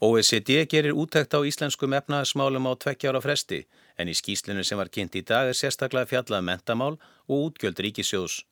OECD 0.00 0.64
gerir 0.64 0.96
útækt 0.96 1.36
á 1.36 1.40
íslenskum 1.44 1.92
efnaðasmálum 1.92 2.68
á 2.68 2.72
tvekkjára 2.72 3.20
fresti 3.20 3.66
en 4.00 4.08
í 4.08 4.14
skýslinu 4.16 4.64
sem 4.64 4.80
var 4.80 4.88
kynnt 4.88 5.16
í 5.16 5.24
dag 5.24 5.48
er 5.48 5.56
sérstaklega 5.56 6.08
fjallað 6.08 6.46
mentamál 6.46 6.94
og 7.28 7.36
útgjöld 7.50 7.80
ríkisjós. 7.84 8.44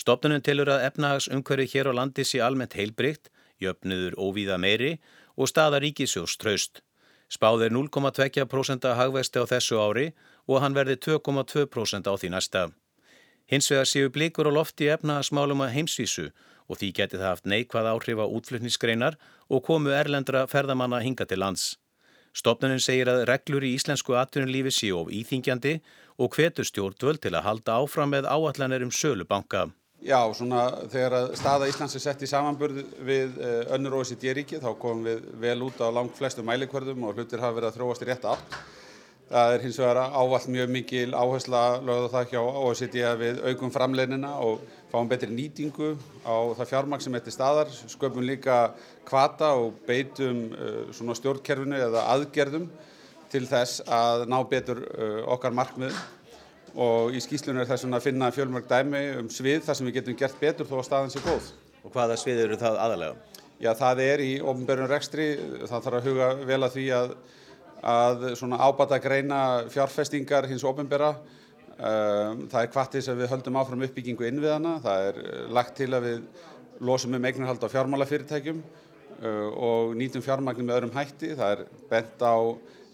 Stofnunum 0.00 0.40
tilur 0.40 0.72
að 0.72 0.86
efnahagsumhverfi 0.88 1.66
hér 1.74 1.92
á 1.92 1.98
landi 2.00 2.24
sé 2.24 2.40
almennt 2.40 2.76
heilbrygt 2.76 3.28
jöfnuður 3.60 4.16
óvíða 4.16 4.56
meiri 4.60 4.94
og 5.36 5.50
staða 5.52 5.80
ríkisjós 5.84 6.36
traust. 6.40 6.80
Spáð 7.28 7.66
er 7.66 7.76
0,2% 7.76 8.88
hagvesti 8.96 9.40
á 9.40 9.44
þessu 9.44 9.80
ári 9.80 10.06
og 10.48 10.60
hann 10.64 10.76
verði 10.76 10.96
2,2% 11.08 12.08
á 12.08 12.12
því 12.16 12.32
næsta. 12.32 12.64
Hins 13.50 13.68
vegar 13.70 13.88
séu 13.88 14.08
blikur 14.08 14.48
á 14.48 14.52
lofti 14.56 14.88
efnaðasmálum 14.88 15.64
að 15.66 15.74
heimsvísu 15.76 16.30
og 16.64 16.78
því 16.80 16.88
geti 16.96 17.18
það 17.20 17.28
haft 17.28 17.48
neikvað 17.52 17.88
áhrif 17.92 18.20
á 18.24 18.26
útflutnisgreinar 18.26 19.18
og 19.52 19.64
komu 19.66 19.92
erlendra 19.92 20.46
ferðamanna 20.48 21.02
hinga 21.04 21.26
til 21.28 21.42
lands. 21.42 21.74
Stopnunin 22.34 22.80
segir 22.82 23.10
að 23.12 23.26
reglur 23.28 23.62
í 23.62 23.74
íslensku 23.76 24.16
atvinnulífi 24.18 24.72
séu 24.72 24.96
of 25.02 25.12
íþingjandi 25.12 25.76
og 26.18 26.34
hvetur 26.34 26.66
stjórnvöld 26.66 27.20
til 27.22 27.34
að 27.34 27.44
halda 27.46 27.76
áfram 27.84 28.10
með 28.16 28.30
áallanir 28.32 28.86
um 28.86 28.90
sölu 28.90 29.26
banka. 29.28 29.68
Já, 30.04 30.18
svona 30.36 30.64
þegar 30.92 31.30
staða 31.38 31.68
Íslands 31.70 31.94
er 31.96 32.02
sett 32.02 32.24
í 32.24 32.28
samanburð 32.28 32.80
við 33.06 33.38
önnur 33.72 34.00
OECD-ríki 34.00 34.58
þá 34.60 34.72
komum 34.80 35.06
við 35.06 35.28
vel 35.40 35.60
út 35.68 35.78
á 35.80 35.88
langt 35.94 36.16
flestu 36.18 36.44
mælikvörðum 36.44 37.06
og 37.08 37.20
hlutir 37.20 37.44
hafa 37.44 37.60
verið 37.60 37.70
að 37.70 37.78
þróast 37.78 38.04
í 38.04 38.08
rétt 38.10 38.26
átt. 38.28 38.58
Það 39.34 39.52
er 39.56 39.62
hins 39.64 39.78
vegar 39.82 39.98
ávall 40.14 40.44
mjög 40.54 40.68
mikil 40.70 41.10
áhersla 41.10 41.62
lögð 41.82 42.04
á 42.06 42.12
það 42.12 42.28
hjá 42.30 42.40
OECD 42.40 43.00
að 43.02 43.22
við 43.24 43.40
aukum 43.50 43.72
framleinina 43.74 44.30
og 44.46 44.60
fáum 44.92 45.10
betri 45.10 45.26
nýtingu 45.34 45.96
á 46.22 46.54
það 46.54 46.70
fjármagn 46.70 47.02
sem 47.02 47.18
eftir 47.18 47.34
staðar, 47.34 47.72
sköpum 47.90 48.22
líka 48.22 48.58
kvata 49.08 49.56
og 49.58 49.80
beitum 49.88 50.44
svona 50.94 51.18
stjórnkerfinu 51.18 51.80
eða 51.82 52.06
aðgerðum 52.14 52.68
til 53.32 53.42
þess 53.50 53.82
að 53.90 54.28
ná 54.30 54.38
betur 54.46 54.84
okkar 55.34 55.56
markmiðum 55.58 55.98
og 56.74 57.14
í 57.14 57.22
skýslunum 57.22 57.62
er 57.62 57.70
þess 57.70 57.86
að 57.86 58.02
finna 58.06 58.30
fjölmörg 58.34 58.66
dæmi 58.70 59.02
um 59.20 59.30
svið 59.30 59.62
þar 59.66 59.78
sem 59.78 59.88
við 59.88 59.96
getum 60.00 60.18
gert 60.18 60.40
betur 60.40 60.68
þó 60.70 60.78
að 60.80 60.86
staðan 60.88 61.14
sé 61.14 61.22
góð. 61.22 61.52
Og 61.84 61.92
hvaða 61.94 62.16
svið 62.18 62.44
eru 62.46 62.58
það 62.58 62.78
aðalega? 62.82 63.40
Já, 63.62 63.70
það 63.78 64.00
er 64.02 64.22
í 64.24 64.30
ofnbjörnum 64.42 64.90
rekstri, 64.90 65.26
það 65.62 65.84
þarf 65.86 65.98
að 65.98 66.08
huga 66.08 66.28
vel 66.48 66.60
að 66.62 66.74
því 66.74 66.86
að, 66.96 67.12
að 67.84 68.30
svona 68.38 68.58
ábata 68.64 68.98
greina 69.02 69.40
fjárfestingar 69.72 70.48
hins 70.48 70.64
ofnbjörra. 70.64 71.12
Það 71.74 72.58
er 72.60 72.70
kvartis 72.72 73.10
að 73.10 73.20
við 73.22 73.32
höldum 73.34 73.58
áfram 73.60 73.84
uppbyggingu 73.84 74.28
innviðana, 74.28 74.78
það 74.84 75.08
er 75.08 75.20
lagt 75.52 75.76
til 75.80 75.90
að 75.92 76.06
við 76.08 76.20
losum 76.84 77.16
um 77.18 77.26
eignarhald 77.28 77.66
á 77.66 77.68
fjármálafyrirtækjum 77.74 78.62
og 79.68 79.94
nýtum 79.98 80.24
fjármagnum 80.24 80.70
með 80.70 80.78
öðrum 80.78 80.94
hætti. 80.96 81.34
Það 81.34 81.56
er 81.56 81.64
bent 81.90 82.24
á 82.24 82.36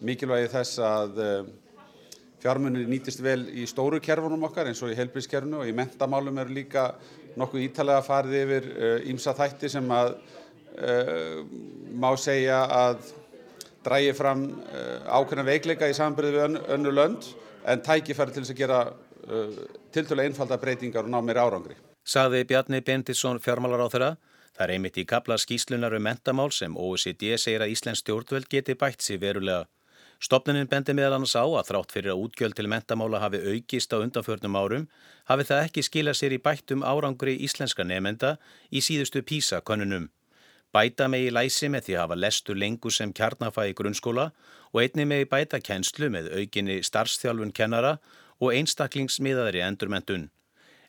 mikilvægi 0.00 0.50
þess 0.56 0.80
að 0.84 1.22
fjármunir 2.40 2.88
nýtist 2.88 3.20
vel 3.22 3.44
í 3.52 3.66
stóru 3.68 4.00
kerfunum 4.00 4.48
okkar 4.48 4.70
eins 4.70 4.80
og 4.82 4.94
í 4.94 4.98
heilbríðskerfunu 4.98 5.60
og 5.60 5.68
í 5.68 5.76
mentamálum 5.76 6.40
eru 6.40 6.56
líka 6.56 6.88
nokkuð 7.38 7.66
ítalega 7.68 8.02
farið 8.02 8.38
yfir 8.40 8.68
ímsa 9.12 9.36
þætti 9.36 9.70
sem 9.76 9.92
að 9.92 10.14
má 12.00 12.10
segja 12.16 12.62
að 12.64 13.10
drægi 13.86 14.16
fram 14.16 14.48
uh, 14.50 15.20
ákveðna 15.20 15.46
veikleika 15.48 15.88
í 15.90 15.96
samanbyrðu 15.96 16.34
við 16.36 16.46
ön, 16.48 16.58
önnu 16.76 16.94
lönd 16.94 17.30
en 17.68 17.84
tækifæri 17.84 18.34
til 18.34 18.44
þess 18.44 18.56
að 18.56 18.60
gera 18.64 18.80
tiltölu 19.92 20.24
einfalda 20.24 20.56
breytingar 20.58 21.04
og 21.04 21.12
ná 21.12 21.20
meira 21.22 21.44
árangri. 21.44 21.76
Saði 22.08 22.44
Bjarni 22.48 22.80
Bendisson 22.80 23.38
fjármálar 23.38 23.84
á 23.84 23.88
þeirra. 23.92 24.10
Það 24.56 24.64
er 24.64 24.72
einmitt 24.74 24.98
í 24.98 25.04
kapla 25.08 25.36
skýslunar 25.38 25.94
um 25.96 26.02
mentamál 26.04 26.50
sem 26.52 26.76
OECD 26.76 27.36
segir 27.38 27.62
að 27.62 27.74
Íslands 27.74 28.02
stjórnvöld 28.02 28.48
geti 28.50 28.74
bætt 28.74 29.04
sér 29.04 29.20
verulega. 29.22 29.68
Stopnunin 30.20 30.68
bendi 30.68 30.92
meðal 30.92 31.16
annars 31.16 31.32
á 31.32 31.44
að 31.48 31.70
þrátt 31.70 31.94
fyrir 31.96 32.12
að 32.12 32.22
útgjöld 32.26 32.56
til 32.58 32.68
mentamála 32.68 33.22
hafi 33.22 33.38
aukist 33.40 33.94
á 33.96 34.04
undanförnum 34.04 34.58
árum 34.58 34.88
hafi 35.30 35.46
það 35.48 35.64
ekki 35.64 35.84
skilað 35.86 36.18
sér 36.18 36.34
í 36.36 36.42
bættum 36.44 36.84
árangri 36.84 37.38
íslenska 37.46 37.86
nefnda 37.88 38.34
í 38.68 38.82
síðustu 38.84 39.22
PISA-könnunum. 39.24 40.10
Bæta 40.70 41.08
megi 41.10 41.30
læsi 41.34 41.66
með 41.66 41.88
því 41.88 41.94
að 41.96 42.04
hafa 42.04 42.16
lestur 42.22 42.58
lengur 42.58 42.94
sem 42.94 43.10
kjarnafæði 43.10 43.72
grunnskóla 43.78 44.28
og 44.70 44.82
einni 44.84 45.06
megi 45.10 45.26
bæta 45.30 45.58
kennslu 45.58 46.10
með 46.14 46.28
aukinni 46.38 46.76
starfstjálfun 46.86 47.50
kennara 47.50 47.96
og 48.38 48.54
einstaklingsmiðaðri 48.54 49.64
endurmentun. 49.66 50.28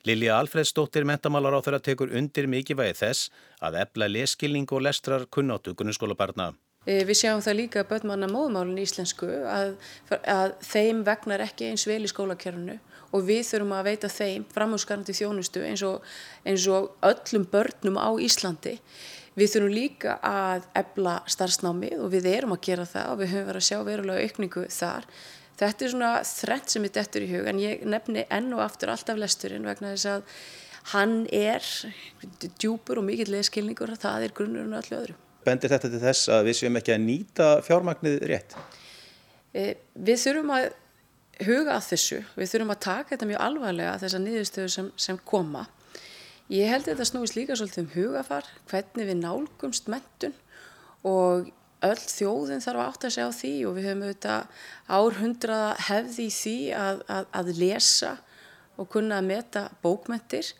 Lilja 0.06 0.38
Alfredsdóttir 0.38 1.06
mentamálar 1.06 1.58
á 1.58 1.62
þeirra 1.66 1.82
tekur 1.82 2.14
undir 2.18 2.48
mikilvægi 2.50 2.98
þess 3.02 3.32
að 3.62 3.80
ebla 3.82 4.10
leskilning 4.10 4.70
og 4.70 4.86
lestrar 4.86 5.26
kunnáttu 5.34 5.74
grunnskólabarna. 5.78 6.52
Við 6.86 7.14
sjáum 7.14 7.42
það 7.46 7.58
líka 7.60 7.82
að 7.84 7.92
börnmanna 7.92 8.30
móðumálun 8.30 8.80
í 8.82 8.86
íslensku 8.88 9.28
að, 9.46 9.76
að 10.10 10.56
þeim 10.66 11.04
vegnar 11.06 11.44
ekki 11.46 11.70
eins 11.70 11.86
vel 11.86 12.00
í 12.02 12.10
skólakerfinu 12.10 12.80
og 13.14 13.26
við 13.28 13.44
þurfum 13.50 13.76
að 13.78 13.90
veita 13.92 14.10
þeim 14.10 14.46
framhúsgarandi 14.50 15.14
þjónustu 15.14 15.62
eins 15.68 15.84
og, 15.86 16.06
eins 16.46 16.66
og 16.66 16.96
öllum 17.06 17.46
börnum 17.54 18.02
á 18.02 18.10
Íslandi. 18.18 18.80
Við 19.40 19.54
þurfum 19.54 19.76
líka 19.76 20.18
að 20.28 20.66
ebla 20.76 21.20
starfsnámið 21.32 22.02
og 22.04 22.10
við 22.12 22.28
erum 22.34 22.56
að 22.56 22.66
gera 22.68 22.88
það 22.90 23.14
og 23.14 23.22
við 23.22 23.32
höfum 23.32 23.48
verið 23.48 23.62
að 23.62 23.68
sjá 23.70 23.78
verulega 23.88 24.26
aukningu 24.26 24.66
þar. 24.76 25.08
Þetta 25.62 25.86
er 25.86 25.94
svona 25.94 26.12
þrennt 26.26 26.74
sem 26.74 26.88
er 26.88 26.94
dettur 26.98 27.24
í 27.24 27.30
hug 27.32 27.48
en 27.48 27.62
ég 27.62 27.86
nefni 27.88 28.26
enn 28.34 28.52
og 28.58 28.64
aftur 28.66 28.92
alltaf 28.92 29.20
lesturinn 29.22 29.68
vegna 29.70 29.94
þess 29.94 30.10
að 30.12 30.36
hann 30.92 31.16
er 31.32 31.64
djúpur 32.60 33.00
og 33.00 33.08
mikill 33.08 33.30
leskilningur 33.32 33.94
og 33.94 34.02
það 34.02 34.28
er 34.28 34.36
grunnurinn 34.36 34.80
öllu 34.82 34.98
öðru. 34.98 35.18
Bendir 35.46 35.72
þetta 35.74 35.90
til 35.90 36.02
þess 36.02 36.30
að 36.34 36.48
við 36.50 36.58
séum 36.60 36.80
ekki 36.82 36.96
að 36.96 37.04
nýta 37.06 37.50
fjármagnið 37.66 38.18
rétt? 38.30 38.56
E, 39.54 39.76
við 39.94 40.20
þurfum 40.26 40.54
að 40.58 40.68
huga 41.46 41.78
að 41.78 41.88
þessu, 41.92 42.20
við 42.38 42.52
þurfum 42.52 42.74
að 42.76 42.82
taka 42.86 43.14
þetta 43.14 43.30
mjög 43.30 43.46
alvarlega 43.48 43.96
þessar 44.02 44.24
niðurstöður 44.26 44.74
sem, 44.76 44.92
sem 45.08 45.22
koma. 45.32 45.64
Ég 46.52 46.68
held 46.68 46.84
að 46.84 46.92
þetta 46.92 47.08
snúist 47.08 47.38
líka 47.38 47.56
svolítið 47.56 47.84
um 47.86 47.92
hugafar, 47.96 48.48
hvernig 48.68 49.08
við 49.08 49.20
nálgumst 49.22 49.86
mentun 49.92 50.34
og 51.08 51.48
öll 51.82 52.02
þjóðin 52.02 52.62
þarf 52.62 52.82
að 52.82 52.90
átta 52.90 53.12
sig 53.14 53.24
á 53.24 53.32
því 53.34 53.52
og 53.70 53.78
við 53.78 53.88
höfum 53.88 54.04
auðvitað 54.06 54.66
árhundraða 54.98 55.70
hefði 55.88 56.26
í 56.28 56.34
því 56.36 56.58
að, 56.78 57.00
að, 57.16 57.30
að 57.40 57.54
lesa 57.62 58.12
og 58.76 58.92
kunna 58.92 59.22
að 59.22 59.30
meta 59.32 59.64
bókmentir 59.82 60.52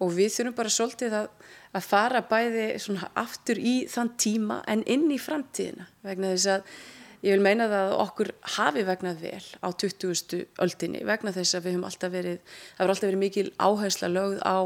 og 0.00 0.14
við 0.16 0.32
þurfum 0.36 0.56
bara 0.60 0.72
svolítið 0.76 1.18
að, 1.18 1.28
að 1.76 1.88
fara 1.88 2.22
bæði 2.30 2.68
aftur 3.24 3.60
í 3.60 3.74
þann 3.90 4.14
tíma 4.22 4.62
en 4.70 4.86
inn 4.86 5.10
í 5.10 5.18
framtíðina 5.20 5.90
vegna 6.06 6.32
þess 6.36 6.54
að 6.54 6.72
ég 7.24 7.34
vil 7.34 7.44
meina 7.44 7.68
það 7.70 7.90
að 7.90 7.98
okkur 8.04 8.32
hafi 8.56 8.86
vegnað 8.88 9.20
vel 9.24 9.44
á 9.60 9.68
20. 9.82 10.46
öldinni 10.64 11.02
vegna 11.08 11.34
þess 11.36 11.58
að 11.58 11.66
við 11.66 11.76
höfum 11.76 11.90
alltaf 11.90 12.14
verið, 12.14 12.40
það 12.76 12.80
verður 12.80 12.94
alltaf 12.94 13.08
verið 13.08 13.22
mikil 13.24 13.46
áhersla 13.58 14.10
lögð 14.10 14.40
á, 14.46 14.58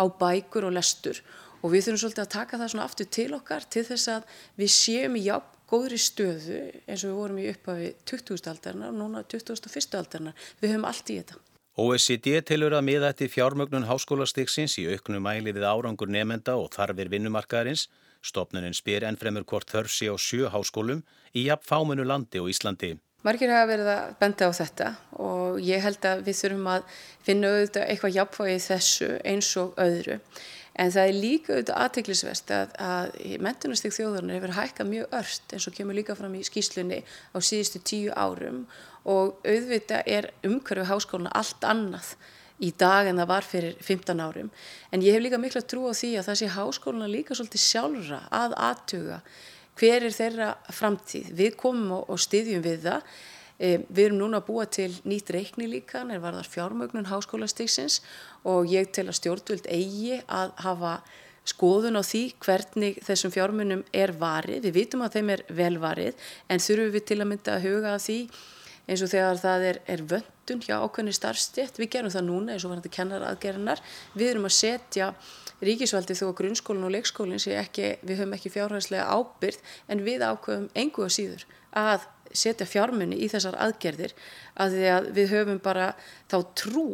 á 0.00 0.04
bækur 0.22 0.68
og 0.68 0.76
lestur 0.76 1.22
og 1.62 1.72
við 1.72 1.86
þurfum 1.86 2.02
svolítið 2.04 2.24
að 2.24 2.32
taka 2.36 2.60
það 2.60 2.72
svona 2.72 2.86
aftur 2.86 3.10
til 3.18 3.28
okkar 3.36 3.68
til 3.72 3.84
þess 3.88 4.12
að 4.12 4.40
við 4.60 4.72
séum 4.76 5.18
í 5.18 5.26
jafn 5.26 5.52
góðri 5.66 5.98
stöðu 5.98 6.60
eins 6.86 7.02
og 7.02 7.10
við 7.10 7.18
vorum 7.18 7.42
í 7.42 7.48
upphafi 7.50 7.90
20. 8.06 8.48
aldarinnar 8.52 8.92
og 8.92 8.98
núna 9.00 9.22
21. 9.26 9.98
aldarinnar. 9.98 10.48
Við 10.62 10.74
höfum 10.74 10.86
allt 10.86 11.10
í 11.10 11.18
þetta. 11.18 11.40
OECD 11.76 12.28
tilur 12.46 12.72
að 12.78 12.86
miða 12.86 13.10
eftir 13.12 13.28
fjármögnun 13.28 13.88
háskólastiksins 13.88 14.78
í 14.80 14.86
auknum 14.94 15.26
mæli 15.26 15.52
við 15.52 15.66
árangur 15.68 16.08
nefenda 16.08 16.54
og 16.56 16.70
þarfir 16.72 17.10
vinnumarkaðarins 17.12 17.88
Stopnunin 18.24 18.76
spyr 18.76 19.06
ennfremur 19.08 19.46
hvort 19.48 19.70
þörf 19.70 19.92
sé 19.92 20.10
á 20.12 20.16
sjö 20.16 20.50
háskólum 20.52 21.02
í 21.34 21.46
jafn 21.48 21.66
fámunu 21.66 22.06
landi 22.06 22.42
og 22.42 22.50
Íslandi. 22.52 22.96
Margir 23.26 23.50
hafa 23.50 23.66
verið 23.72 23.88
að 23.90 24.10
benda 24.20 24.46
á 24.46 24.52
þetta 24.54 24.88
og 25.24 25.56
ég 25.64 25.82
held 25.82 26.04
að 26.06 26.20
við 26.28 26.36
þurfum 26.40 26.68
að 26.70 26.84
finna 27.26 27.48
auðvitað 27.50 27.88
eitthvað 27.90 28.18
jafnvægi 28.20 28.60
þessu 28.66 29.08
eins 29.26 29.48
og 29.58 29.80
öðru. 29.82 30.18
En 30.76 30.92
það 30.92 31.08
er 31.08 31.16
líka 31.16 31.54
auðvitað 31.54 31.80
aðteglisvest 31.82 32.52
að, 32.52 32.74
að 32.78 33.16
mentunastík 33.42 33.96
þjóðurinn 33.96 34.34
hefur 34.36 34.54
hækkað 34.58 34.90
mjög 34.92 35.16
örst 35.18 35.56
eins 35.56 35.66
og 35.66 35.74
kemur 35.74 35.96
líka 35.96 36.14
fram 36.18 36.36
í 36.36 36.44
skýslunni 36.46 37.00
á 37.02 37.38
síðustu 37.40 37.80
tíu 37.80 38.12
árum 38.14 38.66
og 39.08 39.40
auðvitað 39.46 40.10
er 40.18 40.30
umhverfið 40.46 40.90
háskóluna 40.92 41.32
allt 41.34 41.66
annað 41.66 42.12
í 42.62 42.72
dag 42.78 43.10
en 43.10 43.20
það 43.20 43.30
var 43.30 43.46
fyrir 43.46 43.76
15 43.84 44.22
árum. 44.22 44.50
En 44.92 45.04
ég 45.04 45.16
hef 45.16 45.24
líka 45.24 45.40
miklu 45.40 45.60
að 45.60 45.68
trú 45.72 45.84
á 45.88 45.92
því 45.92 46.12
að 46.20 46.32
sé 46.40 46.48
háskóluna 46.54 47.08
líka 47.10 47.36
svolítið 47.36 47.64
sjálfra 47.66 48.20
að 48.32 48.56
aðtuga 48.70 49.20
hver 49.76 50.06
er 50.08 50.14
þeirra 50.14 50.50
framtíð. 50.72 51.32
Við 51.36 51.58
komum 51.60 51.98
og 51.98 52.20
styðjum 52.20 52.64
við 52.64 52.86
það. 52.88 53.10
E, 53.56 53.68
við 53.88 54.02
erum 54.06 54.18
núna 54.20 54.40
að 54.40 54.48
búa 54.48 54.66
til 54.68 54.90
nýtt 55.08 55.30
reikni 55.32 55.68
líka, 55.68 56.02
en 56.02 56.20
var 56.20 56.36
þar 56.36 56.50
fjármögnun 56.52 57.08
háskólastiksins 57.08 58.02
og 58.44 58.68
ég 58.68 58.90
tel 58.92 59.06
að 59.08 59.18
stjórnvöld 59.20 59.68
eigi 59.72 60.18
að 60.28 60.52
hafa 60.64 60.98
skoðun 61.46 61.96
á 61.96 62.02
því 62.04 62.22
hvernig 62.42 63.00
þessum 63.06 63.32
fjármunum 63.32 63.84
er 63.94 64.12
varið. 64.18 64.66
Við 64.66 64.76
vitum 64.80 65.06
að 65.06 65.18
þeim 65.18 65.32
er 65.36 65.44
velvarið 65.60 66.28
en 66.48 66.62
þurfum 66.62 66.92
við 66.96 67.08
til 67.08 67.20
að 67.20 67.30
mynda 67.32 67.56
að 67.56 67.66
huga 67.68 67.94
að 67.94 68.04
því 68.08 68.20
eins 68.86 69.02
og 69.02 69.10
þegar 69.12 69.40
það 69.42 69.66
er, 69.70 69.80
er 69.90 70.04
vöndun 70.12 70.62
hjá 70.62 70.76
ákveðni 70.78 71.14
starfstjétt, 71.16 71.80
við 71.80 71.92
gerum 71.96 72.14
það 72.14 72.26
núna 72.28 72.54
eins 72.54 72.66
og 72.66 72.72
varandi 72.72 72.92
kennaraðgerðinar, 72.96 73.82
við 74.14 74.32
erum 74.32 74.48
að 74.48 74.56
setja 74.56 75.10
ríkisvaldi 75.64 76.16
þó 76.18 76.26
að 76.28 76.36
grunnskólinn 76.40 76.86
og 76.86 76.94
leikskólinn 76.94 77.42
sé 77.42 77.56
ekki, 77.58 77.96
við 78.06 78.20
höfum 78.20 78.36
ekki 78.36 78.52
fjárhærslega 78.54 79.08
ábyrð 79.08 79.74
en 79.88 80.04
við 80.06 80.26
ákveðum 80.26 80.68
engu 80.76 81.06
að 81.06 81.14
síður 81.16 81.46
að 81.76 82.06
setja 82.36 82.66
fjármunni 82.68 83.18
í 83.22 83.28
þessar 83.32 83.56
aðgerðir 83.62 84.14
að 84.60 84.76
því 84.76 84.88
að 84.92 85.10
við 85.16 85.34
höfum 85.34 85.60
bara 85.64 85.92
þá 86.30 86.38
trú 86.58 86.88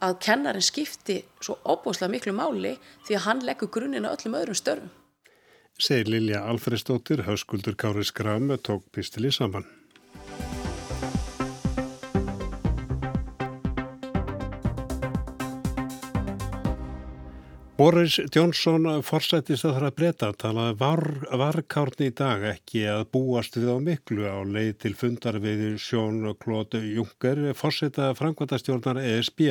að 0.00 0.16
kennarin 0.24 0.64
skipti 0.64 1.20
svo 1.42 1.58
óbúslega 1.64 2.12
miklu 2.14 2.32
máli 2.36 2.76
því 3.06 3.18
að 3.18 3.26
hann 3.26 3.44
leggur 3.46 3.72
grunnina 3.72 4.14
öllum 4.14 4.38
öðrum 4.38 4.58
störfum. 4.58 4.94
Segir 5.80 6.10
Lilja 6.12 6.42
Alfredsdóttir, 6.48 7.24
hauskuldur 7.24 7.76
Kári 7.76 8.04
Skram 8.04 8.50
tók 8.60 8.84
pistili 8.92 9.32
saman. 9.32 9.79
Boris 17.80 18.18
Johnson 18.28 18.84
forsættist 19.00 19.64
að 19.64 19.78
það 19.78 19.84
að 19.86 19.94
breyta 19.96 20.26
talaði 20.42 20.74
var, 20.82 21.00
varkárni 21.40 22.10
í 22.10 22.12
dag 22.12 22.42
ekki 22.50 22.82
að 22.92 23.06
búast 23.14 23.54
við 23.56 23.70
á 23.72 23.76
miklu 23.80 24.26
á 24.28 24.36
leið 24.44 24.74
til 24.82 24.92
fundar 25.00 25.38
við 25.40 25.62
Sjón-Klóð 25.80 26.76
Juncker 26.76 27.40
forsætta 27.56 28.10
framkvæmtastjórnar 28.18 29.00
ESB. 29.00 29.46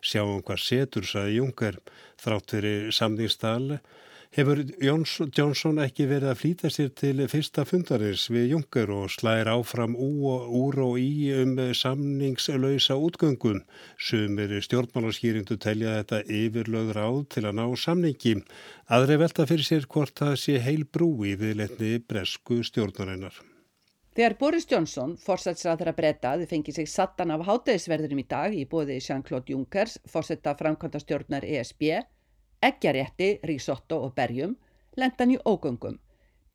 Sjáum 0.00 0.40
hvað 0.40 0.62
setur, 0.64 1.04
saði 1.04 1.36
Juncker, 1.36 1.76
þrátt 2.24 2.56
fyrir 2.56 2.88
samningstali 2.96 3.76
hefur 4.30 4.60
Jóns, 4.78 5.16
Jónsson 5.34 5.80
ekki 5.82 6.06
verið 6.06 6.30
að 6.30 6.38
flýta 6.38 6.70
sér 6.70 6.90
til 6.94 7.24
fyrsta 7.30 7.64
fundarins 7.66 8.28
við 8.30 8.52
Junker 8.52 8.92
og 8.94 9.10
slæðir 9.10 9.50
áfram 9.56 9.96
úr 9.98 10.78
og 10.84 10.98
í 11.02 11.32
um 11.34 11.56
samningslausa 11.74 12.94
útgöngun. 12.94 13.64
Sumir 13.98 14.54
stjórnmálarskýrindu 14.62 15.58
telja 15.58 15.96
þetta 15.98 16.22
yfirlöð 16.30 16.92
ráð 16.94 17.20
til 17.34 17.44
að 17.48 17.58
ná 17.58 17.64
samningi. 17.74 18.36
Aðri 18.86 19.18
velta 19.24 19.48
fyrir 19.50 19.66
sér 19.66 19.88
hvort 19.90 20.14
það 20.22 20.36
sé 20.44 20.58
heil 20.62 20.86
brú 20.86 21.10
í 21.26 21.34
viðletni 21.40 21.98
bresku 21.98 22.62
stjórnarinnar. 22.62 23.34
Þegar 24.14 24.34
Boris 24.38 24.66
Johnson, 24.70 25.12
fórsætsræðara 25.22 25.94
brettaði, 25.94 26.46
fengið 26.50 26.80
sig 26.80 26.88
sattan 26.90 27.30
af 27.34 27.44
hátæðisverðurum 27.46 28.22
í 28.22 28.28
dag 28.30 28.54
í 28.54 28.64
bóði 28.66 28.98
Jean-Claude 28.98 29.54
Junckers, 29.54 30.00
fórsætta 30.10 30.56
framkvæmta 30.58 30.98
stjórnar 31.02 31.46
ESB, 31.46 32.02
eggjarétti, 32.62 33.40
risotto 33.44 34.00
og 34.04 34.14
berjum, 34.14 34.56
lendan 34.96 35.34
í 35.34 35.38
ógöngum. 35.44 35.98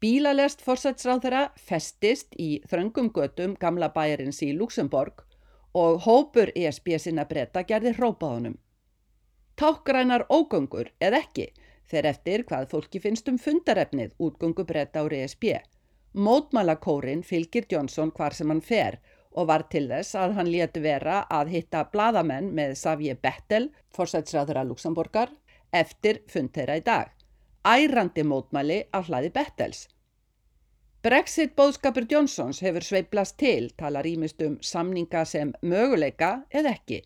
Bílalest 0.01 0.61
forsætsráð 0.61 1.21
þeirra 1.23 1.43
festist 1.57 2.35
í 2.37 2.49
þröngum 2.69 3.09
götum 3.15 3.55
gamla 3.59 3.89
bæjarins 3.95 4.41
í 4.45 4.51
Luxemborg 4.53 5.23
og 5.73 6.03
hópur 6.05 6.51
ESB 6.55 6.97
sinna 6.99 7.25
breyta 7.25 7.63
gerði 7.63 7.95
hrópaðunum. 7.97 8.57
Tákgrænar 9.55 10.27
ógöngur 10.29 10.91
eða 10.99 11.23
ekki 11.23 11.47
þeir 11.91 12.09
eftir 12.11 12.43
hvað 12.49 12.69
fólki 12.73 13.01
finnst 13.01 13.29
um 13.31 13.39
fundarefnið 13.41 14.15
útgöngu 14.19 14.65
breyta 14.67 15.01
á 15.01 15.05
ESB. 15.07 15.45
Mótmælakórin 16.15 17.23
fylgir 17.23 17.65
Johnson 17.71 18.11
hvar 18.15 18.33
sem 18.33 18.51
hann 18.51 18.61
fer 18.61 18.99
og 19.35 19.49
var 19.49 19.65
til 19.71 19.87
þess 19.89 20.15
að 20.15 20.37
hann 20.37 20.51
létu 20.51 20.81
vera 20.83 21.23
að 21.29 21.51
hitta 21.55 21.83
bladamenn 21.91 22.53
með 22.55 22.75
Savje 22.79 23.15
Bettel, 23.19 23.69
forsætsráður 23.95 24.61
að 24.61 24.69
Luxemborgar, 24.71 25.33
eftir 25.75 26.21
fund 26.31 26.53
þeirra 26.55 26.79
í 26.79 26.85
dag. 26.85 27.11
Ærandi 27.65 28.23
mótmæli 28.23 28.79
á 28.93 28.99
hlaði 29.01 29.31
Bettels. 29.33 29.87
Brexit 31.05 31.55
bóðskapur 31.57 32.05
Johnsons 32.09 32.61
hefur 32.65 32.85
sveiplast 32.85 33.37
til, 33.41 33.71
talar 33.77 34.07
ímist 34.09 34.41
um 34.41 34.55
samninga 34.61 35.25
sem 35.29 35.51
möguleika 35.61 36.29
eða 36.49 36.71
ekki, 36.77 37.01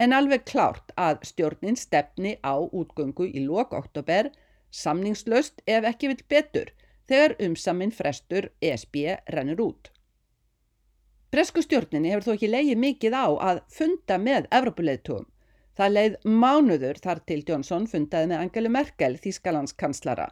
en 0.00 0.12
alveg 0.16 0.46
klárt 0.48 0.94
að 0.96 1.26
stjórnin 1.28 1.76
stefni 1.76 2.38
á 2.40 2.56
útgöngu 2.60 3.28
í 3.28 3.44
lok 3.44 3.74
oktober, 3.76 4.30
samningslöst 4.70 5.60
ef 5.66 5.88
ekki 5.90 6.12
vill 6.12 6.24
betur, 6.32 6.72
þegar 7.08 7.36
umsaminn 7.48 7.92
frestur 7.92 8.48
ESB 8.60 9.02
rennur 9.36 9.60
út. 9.68 9.92
Bresku 11.32 11.64
stjórninni 11.64 12.12
hefur 12.12 12.30
þó 12.30 12.32
ekki 12.36 12.52
leiði 12.52 12.76
mikið 12.76 13.16
á 13.16 13.26
að 13.50 13.62
funda 13.72 14.16
með 14.20 14.48
Evropuleitugum 14.52 15.31
Það 15.78 15.92
leið 15.96 16.16
mánuður 16.28 16.98
þar 17.00 17.20
til 17.28 17.40
Jónsson 17.48 17.86
fundaði 17.88 18.28
með 18.32 18.42
Angelu 18.44 18.72
Merkel, 18.72 19.16
Þískalandskanslara. 19.22 20.28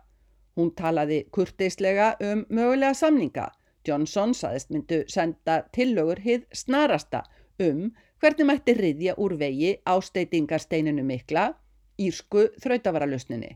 Hún 0.58 0.74
talaði 0.76 1.22
kurteislega 1.32 2.12
um 2.20 2.44
mögulega 2.50 2.92
samninga. 2.94 3.48
Jónsson 3.88 4.34
saðist 4.36 4.68
myndu 4.74 5.04
senda 5.08 5.62
tillögur 5.72 6.20
hið 6.20 6.44
snarasta 6.52 7.24
um 7.60 7.88
hvernig 8.20 8.48
mætti 8.50 8.76
riðja 8.76 9.16
úr 9.16 9.38
vegi 9.40 9.72
ásteitingarsteininu 9.88 11.04
mikla, 11.08 11.54
írsku 11.96 12.50
þrautavaralösninni. 12.60 13.54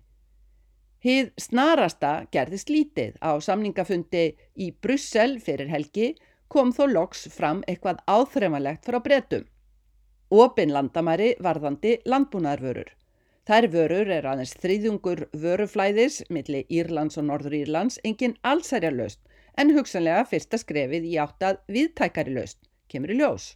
Hið 1.05 1.35
snarasta 1.37 2.15
gerðist 2.33 2.71
lítið 2.73 3.19
á 3.21 3.37
samningafundi 3.45 4.31
í 4.57 4.71
Brussel 4.73 5.37
fyrir 5.45 5.69
helgi 5.69 6.15
kom 6.49 6.73
þó 6.73 6.87
loks 6.89 7.27
fram 7.35 7.61
eitthvað 7.69 8.01
áþreifanlegt 8.09 8.89
frá 8.89 9.03
bretum. 9.05 9.45
Opin 10.33 10.73
landamæri 10.73 11.35
varðandi 11.45 11.99
landbúnaðarvörur. 12.09 12.89
Þær 13.45 13.67
vörur 13.69 14.09
er 14.09 14.25
aðeins 14.25 14.55
þrýðungur 14.57 15.27
vöruflæðis 15.37 16.23
millir 16.33 16.65
Írlands 16.73 17.19
og 17.21 17.27
Norður 17.29 17.59
Írlands 17.59 17.99
engin 18.09 18.39
allsærja 18.41 18.89
löst 18.91 19.21
en 19.61 19.75
hugsanlega 19.77 20.23
fyrsta 20.31 20.57
skrefið 20.63 21.05
í 21.11 21.19
áttað 21.21 21.61
viðtækari 21.69 22.33
löst, 22.39 22.57
kemur 22.89 23.13
í 23.13 23.19
ljós. 23.19 23.51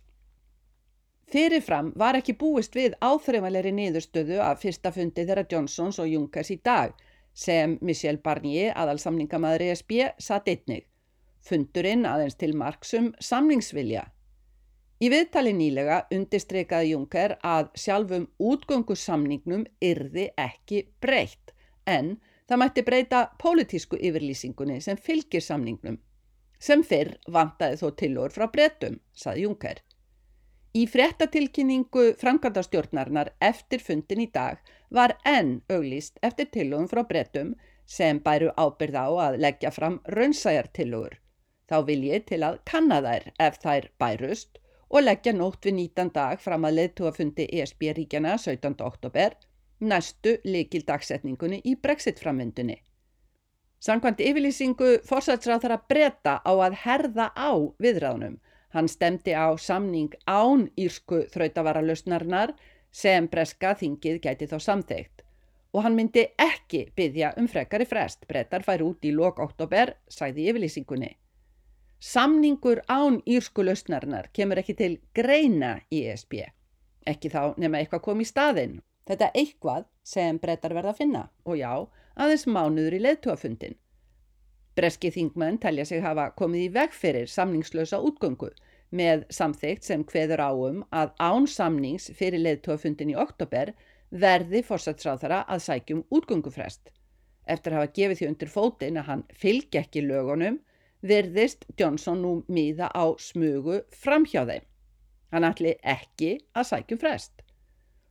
Fyrirfram 1.32 1.94
var 1.96 2.20
ekki 2.20 2.36
búist 2.36 2.76
við 2.76 2.98
áþreifanleiri 3.00 3.72
niðurstöðu 3.72 4.42
af 4.44 4.60
fyrsta 4.60 4.92
fundi 4.92 5.24
þeirra 5.24 5.46
Johnsons 5.48 5.98
og 6.04 6.12
Junkers 6.12 6.52
í 6.52 6.58
dag 6.64 6.92
sem 7.32 7.78
Michel 7.80 8.20
Barnier, 8.20 8.76
aðalsamningamæður 8.76 9.70
ESB, 9.70 9.96
satt 10.20 10.48
einnig. 10.52 10.84
Fundurinn 11.40 12.04
aðeins 12.04 12.36
til 12.36 12.52
marksum 12.56 13.14
samningsvilja 13.24 14.04
Í 14.98 15.08
viðtali 15.12 15.52
nýlega 15.54 16.00
undirstreikaði 16.10 16.88
Juncker 16.90 17.36
að 17.46 17.68
sjálfum 17.78 18.24
útgöngusamningnum 18.42 19.62
yrði 19.78 20.24
ekki 20.34 20.80
breytt 21.04 21.52
en 21.86 22.16
það 22.50 22.60
mætti 22.64 22.84
breyta 22.88 23.20
pólitísku 23.38 24.00
yfirlýsingunni 24.08 24.80
sem 24.82 24.98
fylgir 24.98 25.44
samningnum. 25.44 26.00
Sem 26.58 26.82
fyrr 26.82 27.14
vantaði 27.30 27.78
þó 27.78 27.94
tilóður 28.02 28.34
frá 28.34 28.48
breytum, 28.50 28.98
saði 29.14 29.46
Juncker. 29.46 29.84
Í 30.74 30.82
frettatilkynningu 30.90 32.10
framkvæmdastjórnarnar 32.18 33.30
eftir 33.40 33.80
fundin 33.80 34.26
í 34.26 34.28
dag 34.34 34.58
var 34.90 35.14
enn 35.24 35.60
auglýst 35.70 36.18
eftir 36.26 36.50
tilóðum 36.50 36.90
frá 36.90 37.04
breytum 37.06 37.54
sem 37.86 38.18
bæru 38.18 38.50
ábyrð 38.58 38.98
á 38.98 39.08
að 39.30 39.42
leggja 39.46 39.70
fram 39.70 40.02
raunsæjartilóður. 40.10 41.20
Þá 41.70 41.78
vil 41.86 42.02
ég 42.10 42.26
til 42.26 42.42
að 42.42 42.58
kanna 42.66 42.98
þær 43.06 43.30
ef 43.46 43.62
þær 43.62 43.92
bærust 44.02 44.58
og 44.88 45.04
leggja 45.04 45.32
nótt 45.36 45.68
við 45.68 45.76
nýtan 45.78 46.10
dag 46.14 46.40
fram 46.40 46.64
að 46.64 46.78
leðtúafundi 46.78 47.48
ESB-ríkjana 47.60 48.36
17. 48.38 48.76
oktober, 48.84 49.36
næstu 49.80 50.38
likil 50.44 50.84
dagsetningunni 50.88 51.60
í 51.64 51.76
brexit-framvindunni. 51.76 52.78
Sankvæmt 53.78 54.24
yfirlýsingu 54.24 54.96
fórsætsráð 55.06 55.62
þar 55.64 55.76
að 55.76 55.86
breyta 55.92 56.34
á 56.42 56.52
að 56.52 56.80
herða 56.82 57.28
á 57.36 57.50
viðráðnum. 57.78 58.40
Hann 58.74 58.88
stemdi 58.88 59.32
á 59.32 59.54
samning 59.56 60.16
án 60.26 60.66
írsku 60.76 61.22
þrautavara 61.30 61.84
lausnarnar 61.84 62.56
sem 62.90 63.28
breska 63.30 63.76
þingið 63.78 64.20
gæti 64.24 64.50
þá 64.50 64.58
samþeikt 64.58 65.22
og 65.72 65.84
hann 65.84 65.96
myndi 65.96 66.24
ekki 66.40 66.86
byggja 66.96 67.34
um 67.38 67.48
frekari 67.48 67.86
frest. 67.86 68.24
Brettar 68.28 68.64
fær 68.66 68.82
út 68.86 69.04
í 69.04 69.12
lok 69.14 69.38
oktober, 69.44 69.94
sagði 70.08 70.48
yfirlýsingunni. 70.50 71.10
Samningur 71.98 72.78
án 72.86 73.16
írsku 73.26 73.64
lausnarinnar 73.66 74.28
kemur 74.32 74.60
ekki 74.60 74.74
til 74.78 74.92
greina 75.18 75.80
í 75.90 76.04
ESB. 76.06 76.44
Ekki 77.10 77.30
þá 77.32 77.56
nema 77.58 77.80
eitthvað 77.80 78.04
kom 78.04 78.20
í 78.22 78.26
staðinn. 78.28 78.76
Þetta 79.08 79.32
eitthvað 79.40 79.88
sem 80.06 80.38
brettar 80.38 80.74
verða 80.76 80.92
að 80.92 81.00
finna 81.00 81.22
og 81.42 81.58
já, 81.58 81.72
aðeins 82.14 82.46
mánuður 82.46 82.98
í 82.98 83.00
leðtúafundin. 83.02 83.74
Breski 84.78 85.10
þingmenn 85.10 85.58
telja 85.58 85.88
sig 85.88 86.04
hafa 86.04 86.28
komið 86.38 86.68
í 86.68 86.70
veg 86.76 86.94
fyrir 86.94 87.26
samningslösa 87.26 87.98
útgöngu 87.98 88.52
með 88.94 89.24
samþygt 89.34 89.88
sem 89.88 90.04
hveður 90.06 90.44
áum 90.44 90.84
að 90.94 91.10
án 91.18 91.50
samnings 91.50 92.12
fyrir 92.14 92.44
leðtúafundin 92.44 93.10
í 93.10 93.18
oktober 93.18 93.74
verði 94.10 94.62
fórsatsráðara 94.62 95.42
að 95.50 95.64
sækjum 95.66 96.06
útgöngufrest. 96.14 96.92
Eftir 97.48 97.74
að 97.74 97.80
hafa 97.80 97.94
gefið 97.98 98.20
því 98.20 98.30
undir 98.30 98.54
fótinn 98.54 99.02
að 99.02 99.10
hann 99.10 99.26
fylgi 99.34 99.82
ekki 99.82 100.06
lögunum 100.06 100.62
virðist 101.02 101.64
Johnson 101.78 102.22
nú 102.22 102.32
miða 102.48 102.88
á 102.90 103.14
smugu 103.18 103.82
framhjá 103.94 104.44
þeim. 104.48 104.64
Hann 105.32 105.44
ætli 105.44 105.74
ekki 105.82 106.38
að 106.56 106.68
sækjum 106.70 107.00
frest. 107.02 107.42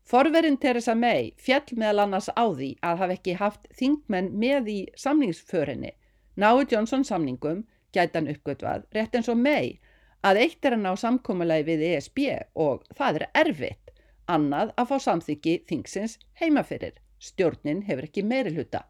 Forverinn 0.07 0.57
Theresa 0.57 0.95
May 0.95 1.33
fjall 1.35 1.75
meðal 1.75 2.05
annars 2.05 2.29
á 2.31 2.45
því 2.47 2.69
að 2.79 2.99
hafa 3.01 3.15
ekki 3.17 3.33
haft 3.41 3.65
þingmenn 3.75 4.29
með 4.39 4.69
í 4.71 4.77
samningsförinni. 4.95 5.91
Náu 6.39 6.63
Johnson 6.63 7.03
samningum 7.03 7.65
gætan 7.91 8.29
uppgötvað 8.31 8.85
rétt 8.95 9.17
eins 9.17 9.27
og 9.27 9.41
May 9.41 9.75
að 10.23 10.39
eitt 10.45 10.65
er 10.65 10.77
að 10.77 10.85
ná 10.85 10.93
samkómulegi 11.01 11.67
við 11.67 11.83
ESB 11.89 12.19
og 12.55 12.85
það 12.95 13.21
er 13.21 13.27
erfitt. 13.43 13.91
Annað 14.27 14.71
að 14.75 14.89
fá 14.91 14.97
samþyggi 15.03 15.57
þingsins 15.67 16.17
heimafyrir. 16.39 16.95
Stjórnin 17.19 17.83
hefur 17.87 18.07
ekki 18.07 18.23
meiri 18.23 18.53
hluta. 18.55 18.83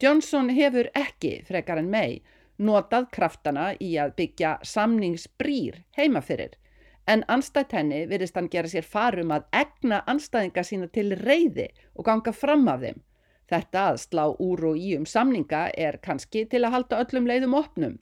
Johnson 0.00 0.50
hefur 0.52 0.90
ekki, 0.96 1.38
frekar 1.48 1.80
en 1.80 1.90
May, 1.90 2.18
notað 2.58 3.08
kraftana 3.14 3.72
í 3.82 3.94
að 3.98 4.14
byggja 4.18 4.58
samningsbrýr 4.62 5.80
heimafyrir 5.96 6.58
en 7.06 7.24
anstætt 7.28 7.74
henni 7.76 8.04
virðist 8.08 8.36
hann 8.38 8.48
gera 8.52 8.70
sér 8.70 8.86
farum 8.88 9.32
að 9.34 9.48
egna 9.60 10.00
anstæðinga 10.10 10.64
sína 10.64 10.88
til 10.92 11.10
reyði 11.20 11.68
og 11.94 12.06
ganga 12.08 12.32
fram 12.32 12.68
af 12.72 12.80
þeim. 12.84 13.02
Þetta 13.50 13.80
að 13.90 14.00
slá 14.06 14.24
úr 14.40 14.64
og 14.70 14.80
í 14.80 14.94
um 14.96 15.04
samninga 15.06 15.66
er 15.76 16.00
kannski 16.04 16.46
til 16.48 16.62
að 16.64 16.76
halda 16.78 17.02
öllum 17.04 17.28
leiðum 17.28 17.56
opnum. 17.58 17.98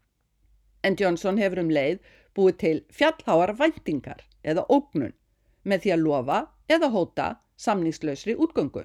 En 0.86 0.96
Johnson 0.98 1.38
hefur 1.38 1.62
um 1.64 1.70
leið 1.70 1.98
búið 2.36 2.58
til 2.62 2.76
fjallháar 2.94 3.56
væntingar 3.58 4.22
eða 4.42 4.66
ógnun 4.70 5.14
með 5.64 5.84
því 5.84 5.94
að 5.96 6.04
lofa 6.06 6.38
eða 6.70 6.90
hóta 6.94 7.28
samningslausri 7.58 8.36
útgöngu. 8.38 8.84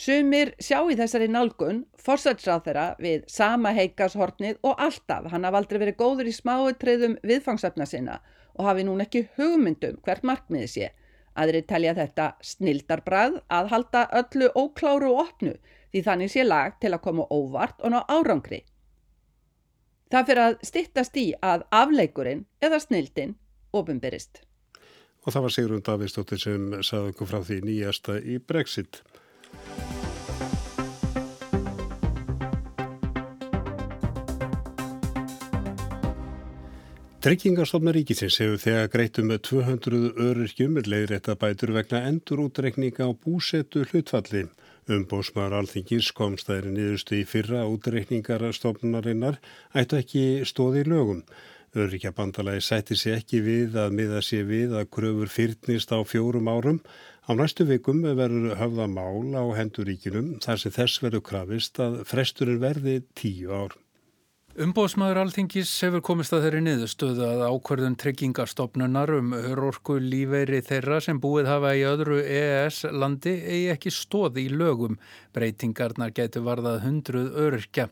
Sumir 0.00 0.54
sjá 0.62 0.78
í 0.88 0.94
þessari 0.96 1.26
nálgun 1.28 1.82
fórsætsráð 2.00 2.62
þeirra 2.64 2.84
við 3.04 3.24
sama 3.28 3.74
heikashortnið 3.76 4.62
og 4.64 4.78
alltaf 4.80 5.26
hann 5.28 5.44
haf 5.44 5.58
aldrei 5.58 5.76
verið 5.82 5.98
góður 5.98 6.30
í 6.30 6.32
smáutriðum 6.32 7.18
viðfangsefna 7.26 7.84
sinna 7.88 8.14
og 8.54 8.64
hafi 8.64 8.86
núna 8.88 9.04
ekki 9.04 9.26
hugmyndum 9.36 9.98
hvert 10.06 10.24
markmiði 10.24 10.70
sé. 10.72 10.88
Aðri 11.36 11.60
telja 11.68 11.92
þetta 11.98 12.30
snildarbrað 12.44 13.36
að 13.52 13.70
halda 13.74 14.06
öllu 14.22 14.48
ókláru 14.56 15.12
og 15.12 15.22
opnu 15.26 15.54
því 15.92 16.04
þannig 16.08 16.32
sé 16.32 16.48
lag 16.48 16.80
til 16.80 16.94
að 16.94 17.04
koma 17.04 17.28
óvart 17.28 17.84
og 17.84 17.92
ná 17.92 18.00
árangri. 18.08 18.62
Það 20.10 20.26
fyrir 20.30 20.44
að 20.46 20.60
stittast 20.66 21.20
í 21.20 21.26
að 21.44 21.68
afleikurinn 21.76 22.46
eða 22.64 22.80
snildin 22.80 23.36
ofinberist. 23.76 24.46
Og 25.26 25.34
það 25.34 25.44
var 25.44 25.52
Sigrun 25.54 25.84
Davíðsdóttir 25.84 26.40
sem 26.40 26.68
saði 26.80 27.12
okkur 27.12 27.28
frá 27.28 27.42
því 27.44 27.62
nýjasta 27.68 28.16
í 28.24 28.40
Brexit. 28.40 29.02
Tryggingarstofna 37.20 37.92
ríkisins 37.92 38.38
hefur 38.40 38.56
þegar 38.62 38.86
greitum 38.88 39.26
með 39.28 39.42
200 39.50 39.98
öryrkjum 40.24 40.78
leiðréttabætur 40.86 41.74
vegna 41.76 42.00
endur 42.08 42.40
útreikninga 42.46 43.04
á 43.04 43.12
búsetu 43.12 43.82
hlutfalli. 43.90 44.46
Umbósmaður 44.88 45.58
alþingis 45.58 46.08
komst 46.16 46.48
þær 46.48 46.70
niðurstu 46.72 47.18
í 47.18 47.26
fyrra 47.28 47.66
útreikningarstofnarinnar 47.68 49.36
ættu 49.76 50.00
ekki 50.00 50.24
stóði 50.48 50.86
í 50.86 50.88
lögum. 50.94 51.20
Öryrkjabandalagi 51.76 52.64
sætti 52.64 52.96
sér 52.96 53.20
ekki 53.20 53.44
við 53.44 53.76
að 53.84 53.92
miða 54.00 54.24
sér 54.24 54.48
við 54.48 54.72
að 54.80 54.88
kröfur 54.96 55.28
fyrtnist 55.30 55.92
á 55.92 56.00
fjórum 56.00 56.48
árum. 56.48 56.80
Á 57.30 57.38
næstu 57.38 57.62
vikum 57.62 58.00
verður 58.02 58.56
höfða 58.58 58.88
mál 58.90 59.36
á 59.38 59.46
henduríkinum 59.54 60.32
þar 60.42 60.56
sem 60.58 60.72
þess 60.74 60.98
verður 60.98 61.20
krafist 61.28 61.78
að 61.78 62.00
fresturinn 62.10 62.58
verði 62.58 62.94
tíu 63.14 63.52
ár. 63.54 63.76
Umbóðsmaður 64.58 65.20
Alþingis 65.20 65.70
hefur 65.86 66.02
komist 66.02 66.34
að 66.34 66.48
þeirri 66.48 66.62
niðurstöðu 66.64 67.22
að 67.28 67.44
ákverðun 67.46 67.94
tryggingarstofnunar 68.02 69.12
um 69.20 69.30
örorku 69.38 70.00
lífeyri 70.02 70.58
þeirra 70.66 70.98
sem 71.06 71.20
búið 71.22 71.52
hafa 71.52 71.70
í 71.78 71.84
öðru 71.86 72.18
EES 72.24 72.80
landi 72.90 73.36
eigi 73.38 73.70
ekki 73.76 73.94
stóð 73.94 74.42
í 74.42 74.48
lögum. 74.50 74.98
Breytingarnar 75.30 76.10
getur 76.16 76.48
varðað 76.50 76.82
hundruð 76.88 77.30
öryrkja. 77.46 77.86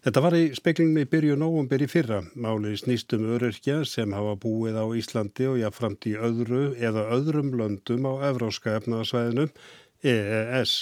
Þetta 0.00 0.20
var 0.24 0.32
í 0.32 0.44
speklinni 0.56 1.02
byrju 1.12 1.34
nógumbir 1.36 1.82
í 1.84 1.86
fyrra. 1.92 2.22
Máli 2.32 2.70
snýstum 2.80 3.26
öryrkja 3.34 3.82
sem 3.84 4.14
hafa 4.16 4.32
búið 4.40 4.78
á 4.80 4.88
Íslandi 4.96 5.44
og 5.50 5.58
jáfnframt 5.60 6.06
í 6.08 6.14
öðru 6.16 6.62
eða 6.80 7.02
öðrum 7.18 7.50
löndum 7.60 8.06
á 8.08 8.24
Evróska 8.30 8.78
efnaðsvæðinu 8.78 9.50
EES. 10.00 10.72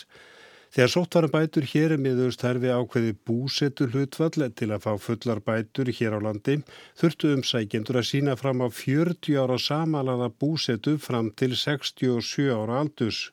Þegar 0.71 0.93
sóttvarum 0.93 1.33
bætur 1.33 1.67
hér 1.67 1.97
er 1.97 2.03
miðurst 2.05 2.45
herfi 2.47 2.71
ákveði 2.71 3.17
búsetu 3.27 3.89
hlutvall 3.91 4.47
til 4.55 4.71
að 4.71 4.87
fá 4.87 4.93
fullar 5.03 5.43
bætur 5.43 5.91
hér 5.99 6.15
á 6.15 6.21
landi 6.29 6.61
þurftu 7.01 7.33
umsækjendur 7.41 7.99
að 7.99 8.09
sína 8.13 8.39
fram 8.39 8.63
á 8.63 8.71
40 8.71 9.35
ára 9.43 9.59
samanlaða 9.59 10.31
búsetu 10.31 10.95
fram 11.03 11.33
til 11.35 11.59
67 11.59 12.53
ára 12.55 12.85
aldus. 12.85 13.33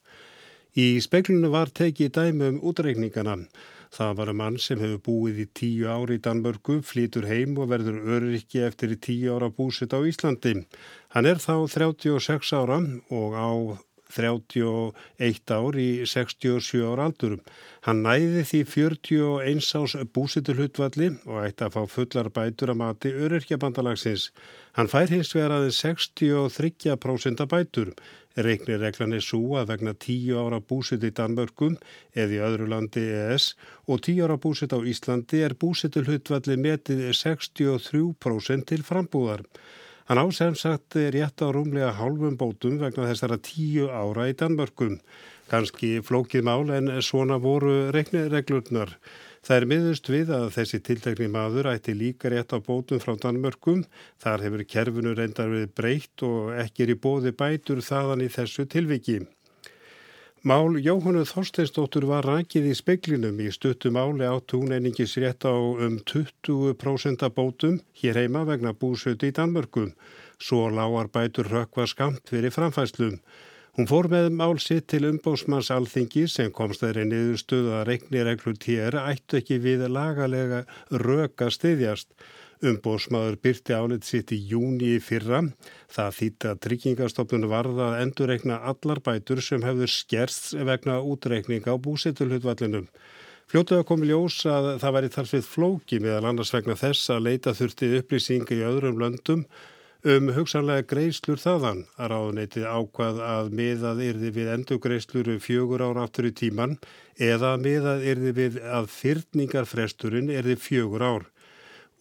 Í 0.74 0.98
speklinu 0.98 1.54
var 1.54 1.70
tekið 1.70 2.16
dæmi 2.18 2.54
um 2.56 2.62
útreikningana. 2.72 3.38
Það 3.96 4.16
var 4.18 4.30
að 4.32 4.38
mann 4.42 4.56
sem 4.60 4.82
hefur 4.82 5.02
búið 5.06 5.38
í 5.40 5.48
tíu 5.56 5.88
ári 5.88 6.18
í 6.18 6.22
Danmörgu, 6.24 6.82
flýtur 6.84 7.30
heim 7.30 7.54
og 7.56 7.70
verður 7.72 8.02
öryrki 8.18 8.66
eftir 8.68 8.92
í 8.92 9.00
tíu 9.00 9.38
ára 9.38 9.48
búset 9.48 9.96
á 9.96 10.04
Íslandi. 10.04 10.66
Hann 11.16 11.30
er 11.30 11.40
þá 11.40 11.64
36 11.72 12.52
ára 12.60 12.82
og 13.08 13.38
á 13.40 13.48
31 14.14 15.54
ár 15.56 15.78
í 15.80 15.90
67 16.06 16.84
ára 16.86 17.08
aldurum. 17.10 17.42
Hann 17.86 18.04
næði 18.06 18.44
því 18.50 18.62
41 18.74 19.72
ás 19.80 19.96
búsitulhutvalli 20.16 21.10
og 21.26 21.42
ætti 21.46 21.66
að 21.66 21.78
fá 21.78 21.82
fullar 21.96 22.30
bætur 22.34 22.74
að 22.74 22.82
mati 22.82 23.14
öryrkjabandalagsins. 23.14 24.30
Hann 24.78 24.92
fær 24.92 25.10
hins 25.10 25.34
vegar 25.36 25.58
aðeins 25.58 25.82
63% 25.82 27.46
bætur. 27.50 27.94
Reiknir 28.36 28.82
reglan 28.84 29.16
er 29.16 29.24
svo 29.24 29.56
að 29.56 29.70
vegna 29.72 29.94
10 29.96 30.36
ára 30.36 30.60
búsit 30.60 31.04
í 31.08 31.12
Danmörgum 31.16 31.78
eða 32.12 32.36
í 32.36 32.42
öðru 32.44 32.68
landi 32.68 33.06
ES 33.16 33.54
og 33.88 34.02
10 34.04 34.26
ára 34.26 34.36
búsit 34.36 34.76
á 34.76 34.80
Íslandi 34.84 35.40
er 35.46 35.56
búsitulhutvalli 35.56 36.58
metið 36.60 37.06
63% 37.16 38.68
til 38.68 38.84
frambúðar. 38.84 39.46
Hann 40.06 40.20
ásefn 40.22 40.54
sagt 40.54 40.94
rétt 40.94 41.42
á 41.42 41.50
rúmlega 41.50 41.90
hálfum 41.98 42.36
bótum 42.38 42.76
vegna 42.78 43.08
þessara 43.10 43.40
tíu 43.42 43.88
ára 43.90 44.28
í 44.30 44.36
Danmörkum. 44.38 45.00
Kanski 45.50 45.98
flókið 46.06 46.46
mál 46.46 46.70
en 46.76 46.92
svona 47.02 47.40
voru 47.42 47.90
reglurnar. 47.90 48.94
Það 49.42 49.58
er 49.58 49.66
miðust 49.72 50.12
við 50.14 50.30
að 50.38 50.46
þessi 50.60 50.82
tiltekni 50.86 51.30
maður 51.34 51.72
ætti 51.74 51.98
líka 51.98 52.30
rétt 52.30 52.54
á 52.54 52.62
bótum 52.62 53.02
frá 53.02 53.16
Danmörkum. 53.18 53.82
Þar 54.22 54.46
hefur 54.46 54.66
kerfinu 54.76 55.16
reyndar 55.18 55.50
við 55.50 55.74
breytt 55.74 56.22
og 56.30 56.54
ekki 56.54 56.86
er 56.86 56.94
í 56.94 57.00
bóði 57.02 57.34
bætur 57.34 57.82
þaðan 57.82 58.28
í 58.28 58.30
þessu 58.30 58.70
tilviki. 58.70 59.24
Mál 60.46 60.76
Jóhannu 60.78 61.24
Þorsteinsdóttur 61.26 62.06
var 62.06 62.28
rækið 62.30 62.68
í 62.70 62.74
speklinum 62.78 63.40
í 63.42 63.48
stuttu 63.50 63.90
máli 63.90 64.28
á 64.30 64.38
túneiningis 64.46 65.16
rétt 65.18 65.42
á 65.42 65.58
um 65.58 65.96
20% 66.06 67.26
bótum 67.34 67.80
hér 67.98 68.20
heima 68.22 68.44
vegna 68.46 68.76
búsötu 68.78 69.26
í 69.26 69.34
Danmörku. 69.34 69.88
Svo 70.38 70.68
lágar 70.70 71.10
bætur 71.10 71.50
rökkva 71.50 71.88
skamt 71.90 72.30
fyrir 72.30 72.54
framfæslum. 72.54 73.18
Hún 73.74 73.90
fór 73.90 74.06
með 74.14 74.30
mál 74.38 74.62
sitt 74.62 74.86
til 74.94 75.10
umbósmanns 75.10 75.74
alþingi 75.74 76.28
sem 76.30 76.54
komst 76.54 76.86
þeirri 76.86 77.10
niður 77.10 77.42
stuða 77.42 77.82
reiknireglur 77.90 78.62
tér 78.62 79.02
ættu 79.02 79.42
ekki 79.42 79.58
við 79.66 79.88
lagalega 79.90 80.62
röka 80.94 81.50
stiðjast. 81.50 82.14
Umbósmaður 82.66 83.36
byrti 83.46 83.76
álit 83.78 84.08
sitt 84.08 84.32
í 84.34 84.40
júni 84.50 84.96
í 84.96 85.02
fyrra. 85.04 85.42
Það 85.92 86.16
þýtti 86.20 86.50
að 86.52 86.62
tryggingastofnun 86.66 87.50
varða 87.52 87.92
að 87.92 88.00
endurreikna 88.06 88.58
allar 88.72 89.02
bætur 89.06 89.44
sem 89.46 89.66
hefur 89.66 89.92
skerst 89.92 90.56
vegna 90.68 90.98
útreikninga 91.04 91.76
á 91.76 91.78
búsitulhutvallinum. 91.78 92.90
Fljótuða 93.46 93.86
komi 93.86 94.10
ljós 94.10 94.40
að 94.50 94.72
það 94.82 94.98
væri 94.98 95.14
þarfið 95.14 95.48
flóki 95.52 96.02
meðal 96.02 96.32
annars 96.32 96.54
vegna 96.56 96.78
þess 96.80 97.14
að 97.14 97.26
leita 97.28 97.54
þurfti 97.54 97.92
upplýsinga 98.00 98.58
í 98.58 98.66
öðrum 98.66 99.02
löndum 99.04 99.46
um 100.06 100.32
hugsanlega 100.34 100.86
greiðslur 100.90 101.40
þaðan 101.42 101.84
að 101.98 102.12
ráðneitið 102.12 102.66
ákvað 102.70 103.22
að 103.26 103.54
miðað 103.58 104.02
yrði 104.06 104.34
við 104.36 104.50
endugreiðslur 104.56 105.32
fjögur 105.42 105.86
ára 105.86 106.06
aftur 106.06 106.30
í 106.30 106.34
tíman 106.42 106.76
eða 107.22 107.56
miðað 107.62 108.06
yrði 108.12 108.34
við 108.40 108.60
að 108.66 108.90
fyrningarfresturinn 108.94 110.30
yrði 110.34 110.58
fjögur 110.62 111.06
ár. 111.06 111.26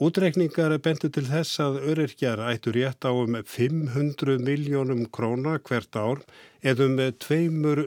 Útreikningar 0.03 0.73
bentu 0.83 1.07
til 1.07 1.23
þess 1.29 1.61
að 1.63 1.77
öryrkjar 1.93 2.41
ættu 2.43 2.73
rétt 2.75 3.07
á 3.07 3.15
um 3.15 3.37
500 3.47 4.41
miljónum 4.43 5.05
króna 5.07 5.61
hvert 5.63 5.95
ár 5.95 6.25
eða 6.67 6.89
um 6.89 6.97
2 6.99 7.37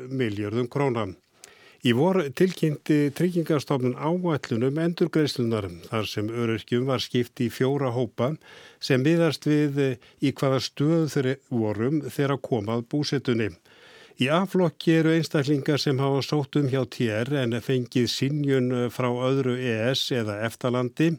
miljardum 0.07 0.69
króna. 0.71 1.09
Í 1.83 1.91
vor 1.91 2.21
tilkynnti 2.31 3.11
tryggingastofnun 3.11 3.97
áallunum 3.99 4.79
endurgreislunar 4.85 5.67
þar 5.89 6.07
sem 6.07 6.31
öryrkjum 6.31 6.87
var 6.87 7.03
skipt 7.03 7.43
í 7.43 7.49
fjóra 7.51 7.91
hópa 7.91 8.31
sem 8.79 9.03
miðast 9.03 9.43
við 9.43 9.99
í 10.23 10.31
hvaða 10.31 10.61
stöð 10.63 11.11
þeirri 11.11 11.35
vorum 11.51 11.99
þegar 12.07 12.39
komað 12.39 12.85
búsettunni. 12.87 13.49
Í 14.23 14.31
aflokki 14.31 14.95
eru 15.01 15.11
einstaklingar 15.11 15.83
sem 15.83 15.99
hafa 15.99 16.23
sótt 16.23 16.55
um 16.55 16.71
hjá 16.71 16.85
TR 16.87 17.35
en 17.43 17.59
fengið 17.59 18.07
sinjun 18.15 18.71
frá 18.95 19.11
öðru 19.11 19.59
ES 19.59 20.07
eða 20.23 20.39
eftalandi. 20.47 21.17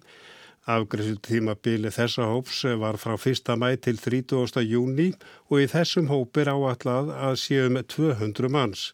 Afgriðstímabili 0.69 1.89
þessa 1.89 2.27
hóps 2.29 2.59
var 2.81 2.99
frá 3.01 3.15
1. 3.17 3.55
mæ 3.57 3.71
til 3.81 3.97
30. 3.97 4.61
júni 4.69 5.07
og 5.49 5.63
í 5.63 5.69
þessum 5.73 6.11
hópir 6.13 6.51
áallad 6.53 7.09
að 7.09 7.39
séum 7.41 7.79
200 7.89 8.53
manns. 8.53 8.93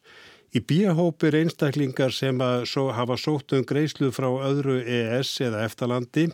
Í 0.55 0.61
bíahópir 0.63 1.35
einstaklingar 1.35 2.15
sem 2.15 2.39
að 2.39 2.69
svo 2.71 2.85
hafa 2.95 3.17
sótt 3.19 3.57
um 3.57 3.65
greiðslu 3.67 4.13
frá 4.15 4.29
öðru 4.31 4.77
ES 4.87 5.33
eða 5.43 5.65
eftalandi 5.67 6.29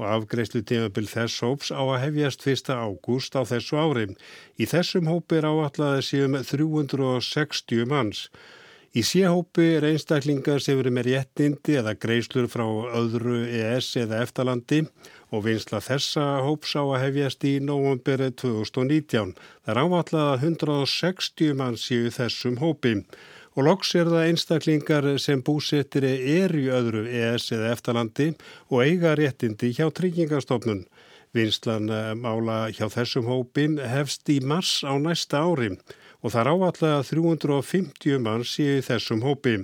og 0.00 0.08
afgreiðslu 0.08 0.64
tímabil 0.66 1.06
þess 1.06 1.44
hóps 1.46 1.70
á 1.70 1.78
að 1.78 2.00
hefjast 2.08 2.42
1. 2.50 2.74
ágúst 2.74 3.38
á 3.38 3.46
þessu 3.46 3.78
ári. 3.78 4.08
Í 4.58 4.66
þessum 4.66 5.06
hópir 5.06 5.46
áallaði 5.46 6.02
séum 6.02 6.34
360 6.42 7.86
manns. 7.86 8.26
Í 8.90 9.04
síhópi 9.06 9.68
er 9.76 9.84
einstaklingar 9.86 10.58
sem 10.58 10.80
eru 10.82 10.90
með 10.90 11.12
réttindi 11.12 11.76
eða 11.78 11.92
greiðslur 11.94 12.48
frá 12.50 12.64
öðru 12.98 13.44
ES 13.46 13.92
eða 14.00 14.24
eftalandi 14.24 14.80
og 15.30 15.44
vinsla 15.44 15.78
þessa 15.78 16.24
hóps 16.42 16.72
á 16.74 16.82
að 16.82 16.98
hefjast 17.04 17.46
í 17.46 17.52
nógumberi 17.62 18.32
2019. 18.42 19.36
Það 19.62 19.70
er 19.70 19.80
áallaði 19.84 20.48
160 20.48 21.54
manns 21.60 21.86
í 21.94 22.00
þessum 22.16 22.58
hópi 22.58 22.96
og 23.54 23.68
loks 23.68 23.94
er 23.94 24.10
það 24.10 24.26
einstaklingar 24.32 25.06
sem 25.22 25.46
búsettir 25.46 26.08
er 26.10 26.50
í 26.58 26.66
öðru 26.74 27.06
ES 27.06 27.46
eða 27.54 27.70
eftalandi 27.76 28.32
og 28.72 28.82
eiga 28.82 29.14
réttindi 29.14 29.70
hjá 29.70 29.86
tryggingastofnun. 29.94 30.82
Vinslan 31.30 31.86
eh, 31.94 32.14
mála 32.18 32.72
hjá 32.74 32.88
þessum 32.90 33.30
hópin 33.30 33.78
hefst 33.78 34.26
í 34.34 34.40
mars 34.42 34.80
á 34.82 34.98
næsta 34.98 35.46
ári 35.46 35.76
og 36.20 36.32
það 36.32 36.40
er 36.40 36.50
áallega 36.54 37.02
350 37.10 38.24
manns 38.24 38.56
í 38.60 38.70
þessum 38.84 39.24
hópi. 39.24 39.60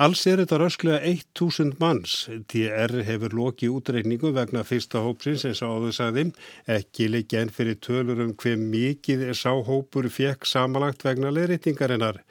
Alls 0.00 0.22
er 0.26 0.40
þetta 0.40 0.56
rösklega 0.58 1.00
1000 1.04 1.74
manns. 1.78 2.14
TR 2.48 3.02
hefur 3.04 3.34
lokið 3.36 3.74
útreikningu 3.76 4.30
vegna 4.32 4.62
fyrsta 4.64 5.02
hópsins 5.04 5.44
eins 5.44 5.60
og 5.62 5.76
áður 5.76 5.92
sagði, 5.98 6.24
ekki 6.64 7.10
leikja 7.12 7.42
enn 7.44 7.52
fyrir 7.52 7.76
tölur 7.84 8.22
um 8.24 8.32
hver 8.32 8.56
mikið 8.56 9.26
sáhópur 9.36 10.08
fekk 10.10 10.48
samalagt 10.48 11.04
vegna 11.04 11.30
leirreitingarinnar. 11.36 12.22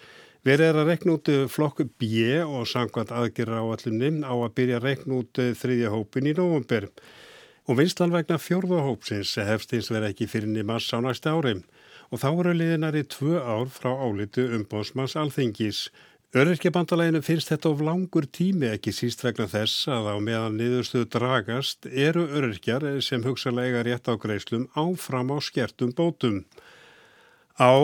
Verið 0.42 0.72
er 0.72 0.80
að 0.82 0.90
rekna 0.90 1.16
út 1.20 1.30
flokku 1.54 1.86
B 2.02 2.10
og 2.42 2.66
sangkvæmt 2.66 3.14
aðgerra 3.14 3.62
á 3.62 3.66
allunni 3.78 4.10
á 4.26 4.34
að 4.34 4.56
byrja 4.58 4.80
að 4.82 4.88
rekna 4.88 5.20
út 5.22 5.42
þriðja 5.62 5.92
hópin 5.94 6.32
í 6.32 6.34
nógumber. 6.34 6.90
Og 7.70 7.78
vinslan 7.78 8.16
vegna 8.16 8.42
fjörða 8.42 8.82
hópsins 8.88 9.36
hefst 9.38 9.78
eins 9.78 9.92
verið 9.94 10.16
ekki 10.16 10.28
fyrir 10.34 10.50
nimas 10.50 10.90
á 10.90 10.98
næsta 10.98 11.38
ári. 11.38 11.60
Og 12.12 12.20
þá 12.20 12.30
eru 12.32 12.54
liðinari 12.60 13.06
tvö 13.08 13.40
ár 13.40 13.70
frá 13.72 13.94
álitu 13.96 14.44
umbósmanns 14.58 15.16
alþingis. 15.16 15.86
Öryrkjabandalæginu 16.36 17.20
finnst 17.24 17.50
þetta 17.52 17.72
of 17.72 17.82
langur 17.84 18.28
tími 18.28 18.70
ekki 18.72 18.92
síst 18.96 19.24
vegna 19.24 19.48
þess 19.52 19.88
að 19.92 20.10
á 20.12 20.16
meðan 20.24 20.58
niðurstuðu 20.60 21.08
dragast 21.12 21.88
eru 21.88 22.24
öryrkjar 22.40 22.86
sem 23.04 23.24
hugsalega 23.24 23.84
rétt 23.88 24.12
á 24.12 24.16
greislum 24.20 24.70
áfram 24.76 25.32
á 25.32 25.38
skertum 25.44 25.92
bótum. 25.96 26.44
Á 27.60 27.76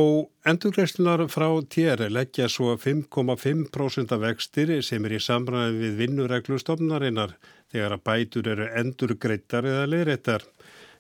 endurgreifslunar 0.48 1.26
frá 1.28 1.48
TR 1.68 2.08
leggja 2.08 2.48
svo 2.48 2.72
5,5% 2.80 4.16
af 4.16 4.24
vextir 4.24 4.72
sem 4.80 5.04
er 5.08 5.18
í 5.18 5.24
samræði 5.24 5.76
við 5.84 6.00
vinnureglustofnarinnar 6.02 7.36
þegar 7.72 7.96
að 7.98 8.04
bætur 8.08 8.48
eru 8.56 8.70
endurgreittar 8.80 9.68
eða 9.68 9.88
leiðrættar. 9.92 10.48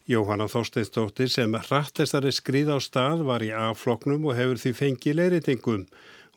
Jóhanna 0.07 0.45
Þorsteinstóttir 0.47 1.27
sem 1.27 1.51
hrattestari 1.51 2.29
skrið 2.31 2.69
á 2.71 2.79
stað 2.79 3.25
var 3.27 3.43
í 3.43 3.49
A-floknum 3.51 4.29
og 4.29 4.37
hefur 4.37 4.61
því 4.61 4.71
fengið 4.77 5.17
leiðrætingum. 5.19 5.81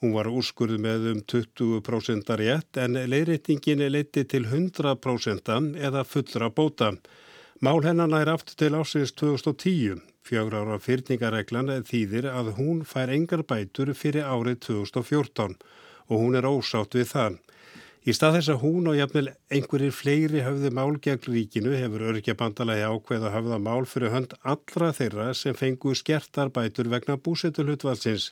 Hún 0.03 0.15
var 0.17 0.27
úrskurð 0.27 0.81
með 0.83 1.07
um 1.13 1.21
20% 1.31 2.33
rétt 2.41 2.81
en 2.83 2.99
leiðrætingin 3.13 3.85
leiti 3.95 4.25
til 4.27 4.49
100% 4.49 5.53
eða 5.87 6.03
fullra 6.03 6.49
bóta. 6.51 6.97
Mál 7.63 7.79
hennan 7.87 8.17
er 8.19 8.33
aftur 8.35 8.59
til 8.59 8.75
ásins 8.75 9.15
2010. 9.15 10.03
Fjögur 10.27 10.59
ára 10.59 10.81
fyrningareglan 10.83 11.71
þýðir 11.87 12.27
að 12.27 12.57
hún 12.59 12.83
fær 12.83 13.15
engar 13.15 13.47
bætur 13.47 13.95
fyrir 13.95 14.27
árið 14.27 14.65
2014 14.67 15.55
og 16.11 16.17
hún 16.19 16.35
er 16.35 16.51
ósátt 16.51 16.99
við 16.99 17.07
það. 17.15 17.39
Í 18.09 18.15
stað 18.17 18.39
þess 18.39 18.49
að 18.55 18.63
hún 18.63 18.87
og 18.89 18.95
jafnvel 18.97 19.27
einhverjir 19.53 19.93
fleiri 19.93 20.41
höfðu 20.41 20.71
mál 20.73 20.95
gegn 21.05 21.27
ríkinu 21.35 21.75
hefur 21.77 22.07
örgjabandalagi 22.09 22.87
ákveð 22.89 23.27
að 23.29 23.35
höfða 23.35 23.59
mál 23.61 23.85
fyrir 23.91 24.15
hönd 24.15 24.33
allra 24.41 24.89
þeirra 24.97 25.27
sem 25.37 25.59
fengu 25.59 25.93
skertarbætur 25.93 26.89
vegna 26.89 27.19
búsetulhutvalsins. 27.21 28.31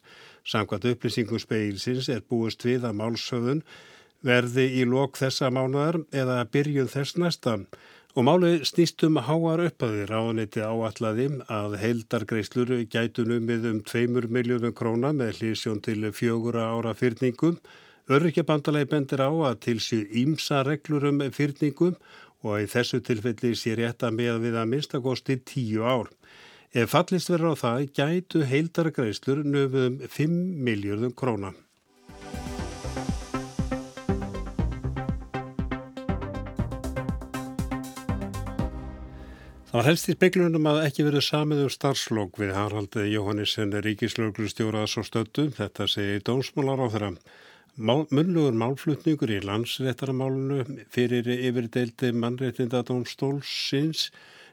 Samkvæmt 0.49 0.87
upplýsingum 0.89 1.43
speilsins 1.43 2.09
er 2.09 2.25
búist 2.25 2.65
við 2.65 2.87
að 2.89 2.97
málsöfun 3.03 3.61
verði 4.25 4.65
í 4.81 4.87
lok 4.89 5.21
þessa 5.21 5.51
mánuðar 5.53 6.01
eða 6.17 6.39
byrjun 6.49 6.89
þess 6.89 7.19
næstan. 7.21 7.67
Og 8.17 8.25
málið 8.25 8.65
snýst 8.71 9.05
um 9.05 9.21
háar 9.21 9.61
uppaðir 9.67 10.15
áanleiti 10.17 10.65
áallaði 10.65 11.27
að 11.53 11.77
heildargreislur 11.83 12.73
gætu 12.89 13.27
numið 13.29 13.69
um 13.75 13.85
2 13.85 14.25
miljónum 14.33 14.73
króna 14.73 15.13
með 15.13 15.43
hlýsjón 15.43 15.85
til 15.85 16.09
fjögura 16.09 16.71
ára 16.73 16.97
fyrningum. 16.97 17.61
Öryrkjabandalagi 18.09 18.89
bendir 18.89 19.21
á 19.21 19.29
að 19.29 19.57
til 19.67 19.81
sér 19.85 20.07
ímsa 20.17 20.63
reglur 20.65 21.05
um 21.11 21.19
fyrningum 21.29 21.97
og 22.41 22.63
í 22.63 22.69
þessu 22.73 23.03
tilfelli 23.05 23.51
sé 23.53 23.75
rétt 23.77 24.01
að 24.01 24.15
með 24.17 24.39
við 24.47 24.55
að 24.57 24.71
minnstakosti 24.71 25.35
10 25.51 25.83
ár. 25.85 26.09
Ef 26.73 26.95
fallist 26.95 27.29
verður 27.29 27.53
á 27.53 27.61
það 27.61 27.83
gætu 27.99 28.47
heildargreislur 28.49 29.43
numið 29.45 29.85
um 29.91 29.99
5 30.15 30.39
miljónum 30.69 31.13
króna. 31.13 31.53
Það 39.69 39.77
var 39.77 39.89
helst 39.91 40.09
í 40.09 40.15
speiklunum 40.17 40.71
að 40.71 40.81
ekki 40.87 41.05
verið 41.05 41.27
samið 41.27 41.61
um 41.67 41.75
starfslokk 41.77 42.41
við 42.41 42.55
Haraldi 42.57 43.05
Jóhannesson 43.13 43.77
ríkislauglustjóraðs 43.85 44.97
og 44.97 45.09
stöttum, 45.11 45.53
þetta 45.53 45.91
segi 45.93 46.25
dómsmálar 46.25 46.81
á 46.81 46.87
þeirra. 46.89 47.13
Mál, 47.79 48.09
munlugur 48.11 48.57
málflutningur 48.59 49.31
í 49.31 49.37
landsréttaramálunu 49.47 50.65
fyrir 50.91 51.29
yfirdeildi 51.31 52.09
mannréttinda 52.11 52.81
dómstólsins 52.83 54.09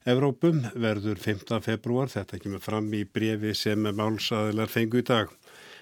Evrópum 0.05 0.59
verður 0.77 1.17
5. 1.23 1.55
februar, 1.65 2.11
þetta 2.13 2.37
kemur 2.43 2.61
fram 2.61 2.91
í 2.93 2.99
brefi 3.09 3.55
sem 3.57 3.81
málsaðilar 3.81 4.69
fengu 4.69 5.01
í 5.01 5.07
dag. 5.09 5.33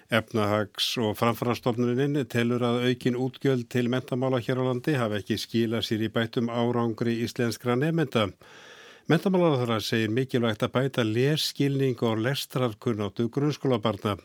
Efnahags- 0.08 0.93
og 1.03 1.17
framfærastofnuninn 1.19 2.21
telur 2.32 2.63
að 2.63 2.86
aukin 2.88 3.19
útgjöld 3.19 3.67
til 3.75 3.91
mentamála 3.91 4.39
hér 4.39 4.63
á 4.63 4.71
landi 4.71 4.95
hafa 4.95 5.19
ekki 5.19 5.36
skila 5.43 5.84
sér 5.84 6.08
í 6.08 6.12
bætum 6.15 6.47
árangri 6.47 7.17
íslenskra 7.27 7.75
nefnda. 7.75 8.29
Mentamálaráðara 9.12 9.84
segir 9.84 10.15
mikilvægt 10.15 10.63
að 10.63 10.75
bæta 10.79 11.03
leskilning 11.03 11.99
og 12.08 12.23
lestrarkunnáttu 12.23 13.27
grunnskólabarna 13.27 14.15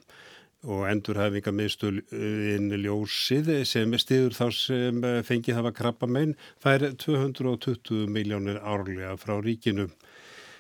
og 0.69 0.85
endurhæfingamistulinn 0.91 2.69
ljósið 2.85 3.51
sem 3.69 3.97
stiður 4.01 4.37
þá 4.37 4.47
sem 4.55 5.07
fengið 5.25 5.59
hafa 5.59 5.73
krabba 5.77 6.09
meginn 6.11 6.37
fær 6.63 6.85
220 7.01 8.05
miljónir 8.13 8.61
árlega 8.61 9.17
frá 9.21 9.39
ríkinu. 9.41 9.89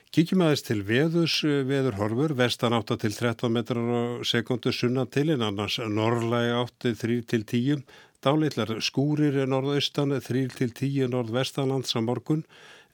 Kíkjum 0.08 0.40
aðeins 0.40 0.64
til 0.64 0.80
veðus, 0.88 1.34
veðurhorfur, 1.44 2.32
vestan 2.38 2.72
8 2.72 2.96
til 3.02 3.12
13 3.12 3.52
metrar 3.52 3.90
á 3.92 4.24
sekundu 4.24 4.72
sunna 4.72 5.04
til 5.04 5.34
en 5.34 5.44
annars 5.44 5.76
norrlæg 5.84 6.54
8 6.62 6.94
3 6.96 7.18
til 7.28 7.44
10, 7.44 7.82
dálitlar 8.24 8.72
skúrir 8.80 9.36
norðaustan 9.44 10.16
3 10.16 10.46
til 10.56 10.72
10 10.72 11.12
norðvestanlands 11.12 11.92
á 11.92 12.00
morgun, 12.00 12.46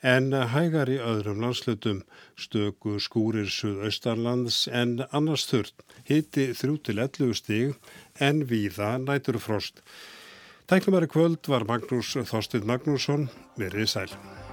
en 0.04 0.30
hægar 0.52 0.90
í 0.92 0.98
öðrum 1.00 1.40
landslutum, 1.40 2.02
stöku 2.36 2.98
skúrir 3.00 3.48
suðaustanlands 3.48 4.66
en 4.68 4.98
annars 5.10 5.48
þurrt, 5.48 5.74
hitti 6.04 6.50
3-11 6.52 7.32
stig 7.40 7.74
en 8.20 8.44
víða 8.50 8.94
næturfrost. 9.00 9.80
Tæknumari 10.68 11.08
kvöld 11.08 11.48
var 11.48 11.66
Magnús 11.68 12.14
Þorstin 12.28 12.68
Magnússon, 12.68 13.30
verið 13.60 13.94
sæl. 13.96 14.43